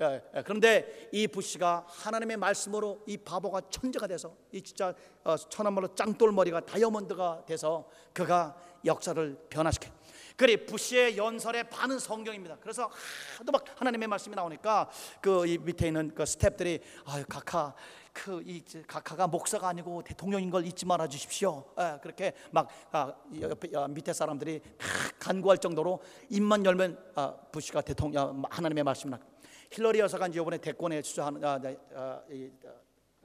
예, 0.00 0.22
예. 0.36 0.42
그런데 0.42 1.08
이 1.12 1.28
부시가 1.28 1.84
하나님의 1.86 2.36
말씀으로 2.36 3.02
이 3.06 3.16
바보가 3.16 3.62
천재가 3.70 4.06
돼서 4.06 4.34
이 4.52 4.60
진짜 4.60 4.94
어, 5.22 5.36
천한말로 5.36 5.94
짱돌머리가 5.94 6.60
다이아몬드가 6.60 7.44
돼서 7.46 7.88
그가 8.12 8.56
역사를 8.84 9.46
변화시켜. 9.48 9.90
그래 10.36 10.56
부시의 10.56 11.16
연설의 11.16 11.70
반은 11.70 12.00
성경입니다. 12.00 12.56
그래서 12.60 12.90
하도 13.38 13.52
막 13.52 13.64
하나님의 13.76 14.08
말씀이 14.08 14.34
나오니까 14.34 14.90
그이 15.20 15.58
밑에 15.58 15.86
있는 15.86 16.12
그 16.12 16.24
스탭들이 16.24 16.80
아유 17.06 17.24
각하 17.28 17.72
그 18.14 18.40
이 18.46 18.62
각하가 18.86 19.26
목사가 19.26 19.68
아니고 19.68 20.02
대통령인 20.02 20.48
걸 20.48 20.64
잊지 20.64 20.86
말아 20.86 21.08
주십시오. 21.08 21.64
예, 21.78 21.98
그렇게 22.00 22.32
막 22.52 22.68
아, 22.92 23.12
이 23.32 23.42
옆에 23.42 23.68
아, 23.76 23.88
밑에 23.88 24.12
사람들이 24.12 24.60
막 24.78 25.18
간구할 25.18 25.58
정도로 25.58 26.00
입만 26.30 26.64
열면 26.64 27.12
아, 27.16 27.34
부시가 27.50 27.80
대통령 27.82 28.42
하나님의 28.48 28.84
말씀을 28.84 29.18
나. 29.18 29.26
힐러리 29.72 29.98
여사가 29.98 30.28
이번에 30.28 30.58
대권에 30.58 31.02
주저하는 31.02 31.44
아, 31.44 31.58
네, 31.58 31.76
아, 31.94 32.22
이, 32.30 32.48
아, 32.64 32.70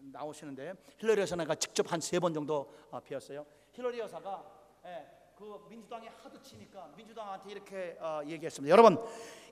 나오시는데 0.02 0.74
힐러리 0.98 1.22
여사가 1.22 1.54
직접 1.56 1.92
한 1.92 2.00
세 2.02 2.20
번 2.20 2.34
정도 2.34 2.74
아, 2.92 3.00
비었어요. 3.00 3.46
힐러리 3.72 4.00
여사가 4.00 4.44
예, 4.86 5.06
그 5.40 5.58
민주당이 5.70 6.06
하도 6.22 6.42
치니까 6.42 6.90
민주당한테 6.98 7.50
이렇게 7.50 7.98
어, 8.02 8.20
얘기했습니다. 8.28 8.70
여러분 8.70 8.98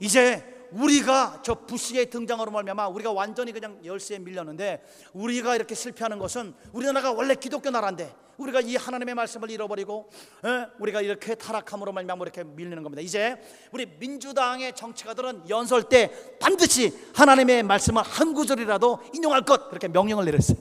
이제 0.02 0.67
우리가 0.71 1.41
저 1.41 1.56
부시의 1.56 2.10
등장으로 2.10 2.52
말미암아 2.52 2.89
우리가 2.89 3.13
완전히 3.13 3.54
그냥 3.54 3.80
열세에 3.86 4.19
밀렸는데 4.19 4.84
우리가 5.13 5.56
이렇게 5.56 5.76
실패하는 5.76 6.19
것은 6.19 6.54
우리나라가 6.73 7.13
원래 7.13 7.36
기독교 7.36 7.69
나라인데 7.69 8.13
우리가 8.36 8.60
이 8.60 8.76
하나님의 8.76 9.15
말씀을 9.15 9.50
잃어버리고 9.50 10.10
예, 10.45 10.67
우리가 10.78 11.00
이렇게 11.00 11.36
타락함으로 11.36 11.93
말미암아 11.93 12.21
이렇게 12.21 12.43
밀리는 12.43 12.84
겁니다. 12.84 13.02
이제 13.02 13.41
우리 13.71 13.86
민주당의 13.86 14.76
정치가들은 14.76 15.47
연설 15.47 15.84
때 15.84 16.12
반드시 16.38 16.91
하나님의 17.15 17.63
말씀을 17.63 18.04
한 18.04 18.34
구절이라도 18.34 19.04
인용할 19.13 19.43
것 19.43 19.69
그렇게 19.69 19.88
명령을 19.88 20.26
내렸어요. 20.26 20.58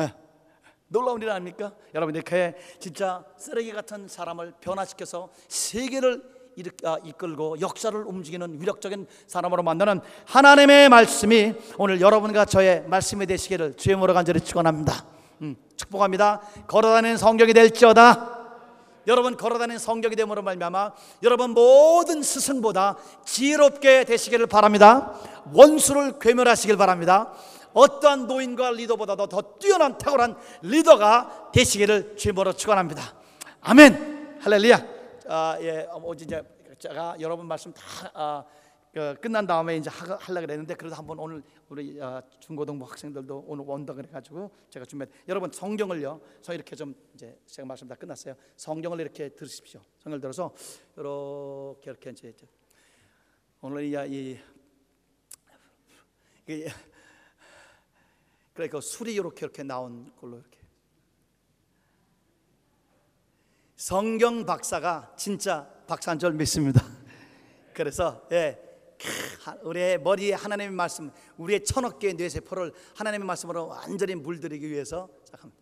예. 0.00 0.25
놀라운 0.88 1.20
일 1.20 1.30
아닙니까? 1.30 1.72
여러분 1.94 2.14
이렇게 2.14 2.54
진짜 2.78 3.24
쓰레기 3.36 3.72
같은 3.72 4.06
사람을 4.08 4.54
변화시켜서 4.60 5.30
세계를 5.48 6.36
아, 6.84 6.96
이끌고 7.04 7.60
역사를 7.60 7.98
움직이는 7.98 8.60
위력적인 8.60 9.06
사람으로 9.26 9.62
만드는 9.62 10.00
하나님의 10.24 10.88
말씀이 10.88 11.54
오늘 11.76 12.00
여러분과 12.00 12.46
저의 12.46 12.84
말씀이 12.86 13.26
되시기를 13.26 13.74
주의 13.74 13.94
모로 13.94 14.14
간절히 14.14 14.40
축원합니다. 14.40 15.04
음, 15.42 15.56
축복합니다. 15.76 16.40
걸어다니는 16.66 17.18
성경이 17.18 17.52
될지어다. 17.52 18.36
여러분 19.06 19.36
걸어다니는 19.36 19.78
성경이 19.78 20.16
됨으로 20.16 20.42
말미암아 20.42 20.92
여러분 21.22 21.50
모든 21.50 22.22
스승보다 22.22 22.96
지혜롭게 23.24 24.04
되시기를 24.04 24.46
바랍니다. 24.46 25.12
원수를 25.52 26.18
괴멸하시길 26.18 26.76
바랍니다. 26.76 27.32
어떠한 27.76 28.26
노인과 28.26 28.70
리더보다도 28.70 29.26
더 29.26 29.58
뛰어난 29.58 29.98
탁월한 29.98 30.34
리더가 30.62 31.50
되시기를 31.52 32.16
주님으로 32.16 32.54
축원합니다. 32.54 33.02
아멘. 33.60 34.38
할렐루야. 34.40 34.96
아, 35.28 35.58
예, 35.60 35.86
어, 35.90 36.14
이제 36.14 36.42
제가 36.78 37.16
여러분 37.20 37.46
말씀 37.46 37.74
다 37.74 37.82
아, 38.14 38.44
그 38.94 39.14
끝난 39.20 39.46
다음에 39.46 39.76
이제 39.76 39.90
하, 39.90 40.16
하려 40.16 40.40
그랬는데 40.40 40.74
그래도 40.74 40.96
한번 40.96 41.18
오늘 41.18 41.42
우리 41.68 42.00
아, 42.00 42.22
중고등부 42.40 42.86
학생들도 42.86 43.44
오늘 43.46 43.62
온다 43.68 43.92
그래가지고 43.92 44.50
제가 44.70 44.86
준비. 44.86 45.04
여러분 45.28 45.52
성경을요. 45.52 46.18
저 46.40 46.54
이렇게 46.54 46.74
좀 46.74 46.94
이제 47.12 47.38
제가 47.44 47.66
말씀 47.66 47.86
다 47.86 47.94
끝났어요. 47.94 48.34
성경을 48.56 49.00
이렇게 49.00 49.28
들으십시오. 49.28 49.82
성경을 49.98 50.22
들어서 50.22 50.54
이렇게 50.96 51.90
이렇게 51.90 52.10
이제 52.10 52.34
오늘 53.60 53.84
이, 53.84 53.94
이, 54.08 54.38
이 56.48 56.66
그래 58.56 58.68
그 58.68 58.80
술이 58.80 59.14
이렇게 59.14 59.44
이렇게 59.44 59.62
나온 59.62 60.10
걸로 60.18 60.38
이렇게 60.38 60.58
성경 63.76 64.46
박사가 64.46 65.14
진짜 65.18 65.70
박사인 65.86 66.18
줄 66.18 66.32
믿습니다. 66.32 66.82
그래서 67.74 68.26
예. 68.32 68.62
우리의 69.62 70.00
머리에 70.00 70.32
하나님의 70.32 70.70
말씀, 70.74 71.10
우리의 71.36 71.64
천억 71.64 71.98
개의 71.98 72.14
뇌세포를 72.14 72.72
하나님의 72.94 73.26
말씀으로 73.26 73.68
완전히 73.68 74.14
물들이기 74.14 74.70
위해서 74.70 75.10
잠깐 75.22 75.52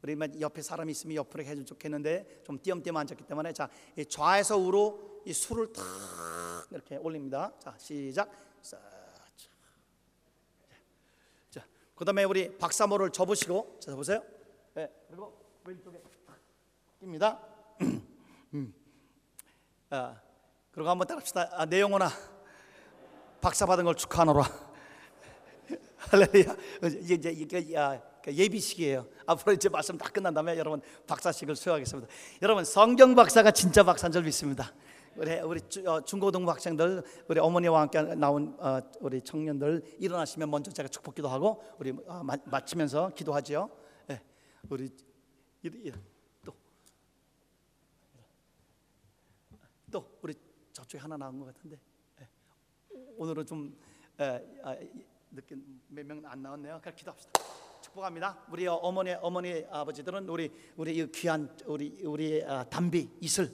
우리 0.00 0.16
만 0.16 0.40
옆에 0.40 0.62
사람이 0.62 0.90
있으면 0.92 1.16
옆으로 1.16 1.44
해주면 1.44 1.66
좋겠는데 1.66 2.42
좀 2.44 2.58
띄엄띄엄 2.58 2.96
앉았기 2.96 3.24
때문에 3.24 3.52
자, 3.52 3.68
이 3.98 4.06
좌에서 4.06 4.56
우로 4.56 5.20
이 5.26 5.32
술을 5.34 5.74
탁 5.74 5.84
이렇게 6.70 6.96
올립니다. 6.96 7.52
자, 7.58 7.74
시작. 7.76 8.30
자, 11.94 11.98
자, 11.98 11.98
그다음에 11.98 12.24
우리 12.24 12.56
박사모를 12.58 13.10
접으시고 13.10 13.78
자, 13.80 13.94
보세요. 13.94 14.22
네, 14.74 14.90
그리고 15.08 15.32
왼쪽에 15.64 15.98
탁 16.26 16.36
낍니다. 17.00 17.40
음. 18.54 18.74
아, 19.90 20.20
그리고 20.72 20.90
한번 20.90 21.06
따라합시다. 21.06 21.50
아, 21.52 21.64
내 21.66 21.80
영혼아, 21.80 22.10
박사 23.40 23.66
받은 23.66 23.84
걸 23.84 23.94
축하하노라. 23.94 24.42
할렐루야. 26.10 26.56
이제 27.00 27.14
이제 27.14 27.30
이게 27.30 27.74
야, 27.74 28.02
그 28.22 28.34
예비식이에요. 28.34 29.06
앞으로 29.26 29.52
이제 29.52 29.68
말씀 29.68 29.96
다 29.96 30.08
끝난 30.08 30.34
다음에 30.34 30.58
여러분 30.58 30.80
박사식을 31.06 31.56
수여하겠습니다. 31.56 32.12
여러분 32.42 32.64
성경 32.64 33.14
박사가 33.14 33.52
진짜 33.52 33.82
박사인 33.84 34.12
줄 34.12 34.22
믿습니다. 34.24 34.72
우리 35.16 35.34
우리 35.40 35.60
주- 35.68 35.88
어, 35.88 36.00
중고등부 36.00 36.50
학생들, 36.50 37.02
우리 37.28 37.38
어머니와 37.40 37.82
함께 37.82 38.02
나온 38.02 38.56
어, 38.58 38.80
우리 39.00 39.20
청년들 39.22 39.96
일어나시면 39.98 40.50
먼저 40.50 40.70
제가 40.72 40.88
축복기도 40.88 41.28
하고 41.28 41.62
우리 41.78 41.90
어, 42.06 42.22
마, 42.22 42.36
마치면서 42.46 43.10
기도하죠. 43.14 43.70
예, 44.10 44.20
우리 44.70 44.86
이- 45.62 45.68
이- 45.68 45.92
또또 49.90 50.18
우리 50.22 50.34
저쪽에 50.72 51.00
하나 51.00 51.16
나온 51.16 51.38
것 51.38 51.46
같은데 51.46 51.78
예. 52.20 52.28
오늘은 53.16 53.46
좀 53.46 53.76
에, 54.18 54.60
아, 54.62 54.74
이- 54.74 55.04
늦게 55.30 55.56
몇 55.88 56.04
명 56.06 56.22
안 56.26 56.42
나왔네요. 56.42 56.78
그럼 56.80 56.94
기도합시다. 56.94 57.32
축복합니다. 57.82 58.44
우리 58.50 58.66
어머니 58.66 59.12
어머니 59.14 59.64
아버지들은 59.70 60.28
우리 60.28 60.50
우리 60.76 60.96
이 60.96 61.10
귀한 61.12 61.56
우리 61.66 62.02
우리 62.04 62.42
아, 62.44 62.64
담비 62.64 63.08
이슬 63.20 63.50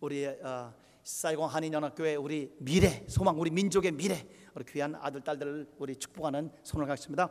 우리 0.00 0.26
아, 0.42 0.72
사이공 1.02 1.46
한인연합교회 1.46 2.16
우리 2.16 2.52
미래 2.58 3.04
소망 3.08 3.38
우리 3.40 3.50
민족의 3.50 3.92
미래 3.92 4.26
우리 4.54 4.64
귀한 4.64 4.94
아들 5.00 5.20
딸들을 5.20 5.66
우리 5.78 5.96
축복하는 5.96 6.50
손을 6.62 6.86
갖습니다. 6.86 7.28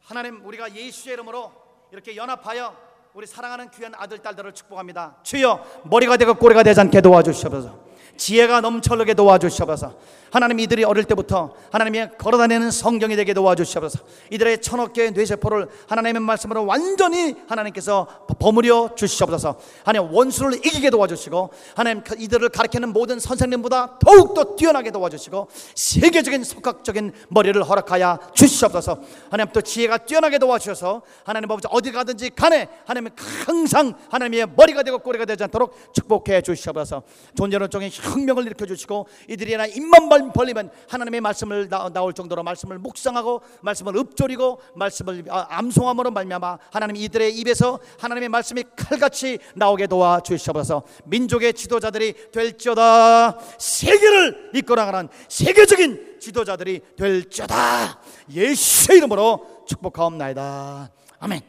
하나님 0.00 0.44
우리가 0.44 0.74
예수의 0.74 1.14
이름으로 1.14 1.52
이렇게 1.92 2.16
연합하여 2.16 2.76
우리 3.14 3.26
사랑하는 3.26 3.70
귀한 3.70 3.92
아들 3.94 4.18
딸들을 4.18 4.52
축복합니다. 4.54 5.18
주여 5.22 5.82
머리가 5.84 6.16
되고 6.16 6.34
꼬리가 6.34 6.62
되지 6.62 6.80
않게 6.80 7.00
도와주시옵소서. 7.00 7.91
지혜가 8.16 8.60
넘쳐나게 8.60 9.14
도와주시옵소서. 9.14 9.94
하나님 10.32 10.60
이들이 10.60 10.82
어릴 10.84 11.04
때부터 11.04 11.52
하나님이 11.70 12.06
걸어다니는 12.16 12.70
성경이 12.70 13.16
되게 13.16 13.34
도와주시옵소서. 13.34 14.02
이들의 14.30 14.62
천억 14.62 14.94
개의 14.94 15.10
뇌세포를 15.10 15.68
하나님의 15.88 16.22
말씀으로 16.22 16.64
완전히 16.64 17.34
하나님께서 17.48 18.06
버무려 18.38 18.94
주시옵소서. 18.94 19.60
하나님 19.84 20.10
원수를 20.10 20.54
이기게 20.64 20.88
도와주시고 20.88 21.50
하나님 21.76 22.02
그 22.02 22.16
이들을 22.18 22.48
가르치는 22.48 22.94
모든 22.94 23.20
선생님보다 23.20 23.98
더욱 23.98 24.32
더 24.32 24.56
뛰어나게 24.56 24.90
도와주시고 24.90 25.48
세계적인 25.74 26.44
속각적인 26.44 27.12
머리를 27.28 27.62
허락하여 27.62 28.18
주시옵소서. 28.32 29.00
하나님 29.30 29.52
또 29.52 29.60
지혜가 29.60 29.98
뛰어나게 29.98 30.38
도와주셔서 30.38 31.02
하나님 31.24 31.50
아버지 31.50 31.68
어디 31.70 31.92
가든지 31.92 32.30
간에 32.30 32.70
하나님 32.86 33.10
항상 33.44 33.92
하나님의 34.08 34.46
머리가 34.56 34.82
되고 34.82 34.98
꼬리가 34.98 35.26
되지 35.26 35.44
않도록 35.44 35.92
축복해 35.92 36.40
주시옵소서. 36.40 37.02
존재론 37.36 37.68
쪽에 37.68 37.90
혁명을 38.00 38.46
일으켜 38.46 38.64
주시고 38.66 39.06
이들이 39.28 39.56
나 39.56 39.66
입만 39.66 40.08
벌- 40.08 40.32
벌리면 40.32 40.70
하나님의 40.88 41.20
말씀을 41.20 41.68
나, 41.68 41.88
나올 41.88 42.12
정도로 42.12 42.42
말씀을 42.42 42.78
묵상하고 42.78 43.42
말씀을 43.60 43.96
읊조리고 43.96 44.60
말씀을 44.74 45.24
아, 45.28 45.46
암송함으로 45.50 46.10
말미암아 46.10 46.58
하나님 46.70 46.96
이들의 46.96 47.36
입에서 47.38 47.78
하나님의 47.98 48.28
말씀이 48.28 48.64
칼같이 48.76 49.38
나오게 49.54 49.86
도와 49.88 50.20
주시옵소서. 50.20 50.82
민족의 51.04 51.54
지도자들이 51.54 52.30
될지어다. 52.32 53.38
세계를 53.58 54.50
이끌어가는 54.54 55.08
세계적인 55.28 56.18
지도자들이 56.20 56.80
될지어다. 56.96 58.00
예수의 58.30 58.98
이름으로 58.98 59.64
축복하옵나이다. 59.66 60.90
아멘. 61.18 61.40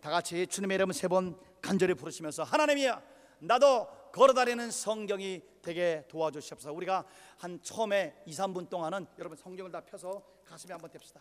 다 0.00 0.10
같이 0.10 0.46
주님의 0.46 0.74
이름 0.76 0.92
세 0.92 1.08
번 1.08 1.36
간절히 1.60 1.94
부르시면서 1.94 2.44
하나님이야 2.44 3.00
나도 3.40 3.86
걸어다니는 4.20 4.70
성경이 4.70 5.42
되게 5.60 6.02
도와주시옵소서. 6.08 6.72
우리가 6.72 7.04
한 7.36 7.60
처음에 7.62 8.14
2, 8.24 8.32
3분 8.32 8.70
동안은 8.70 9.06
여러분 9.18 9.36
성경을 9.36 9.70
다 9.70 9.82
펴서 9.82 10.22
가슴에 10.46 10.72
한번 10.72 10.88
댑시다. 10.90 11.20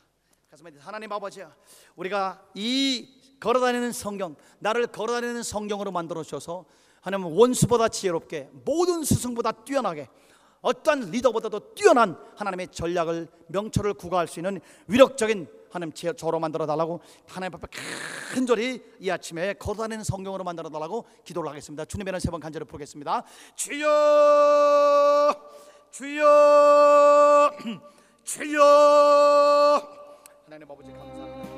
가슴에 0.49 0.71
대- 0.71 0.79
하나님 0.79 1.12
아버지야 1.12 1.53
우리가 1.97 2.41
이 2.53 3.36
걸어다니는 3.41 3.91
성경 3.91 4.38
나를 4.60 4.88
걸어다니는 4.88 5.43
성경으로 5.43 5.91
만들어 5.91 6.23
주셔서 6.23 6.63
하나님 7.01 7.25
원수보다 7.38 7.89
지혜롭게 7.89 8.49
모든 8.63 9.03
스승보다 9.03 9.51
뛰어나게 9.51 10.08
어떠한 10.62 11.12
리더보다도 11.12 11.73
뛰어난 11.73 12.17
하나님의 12.38 12.69
전략을 12.69 13.27
명철을 13.47 13.95
구가할 13.95 14.29
수 14.29 14.39
있는 14.39 14.62
위력적인 14.88 15.47
하나님 15.76 15.92
제- 15.94 16.14
저로 16.16 16.40
만들어 16.40 16.66
달라고 16.66 17.02
하나님 17.28 17.54
앞에 17.56 17.68
간절히 18.34 18.82
이 19.00 19.10
아침에 19.10 19.54
걸어다니는 19.56 20.06
성경으로 20.06 20.46
만들어 20.46 20.70
달라고 20.70 21.06
기도를 21.26 21.50
하겠습니다. 21.50 21.84
주님의 21.84 22.12
이름 22.12 22.20
세번 22.20 22.40
간절히 22.40 22.66
부르겠습니다. 22.66 23.24
주여 23.56 25.36
주여 25.92 27.52
주여 28.23 28.63
하나님 30.46 30.71
아버지 30.71 30.92
감사합니다. 30.94 31.54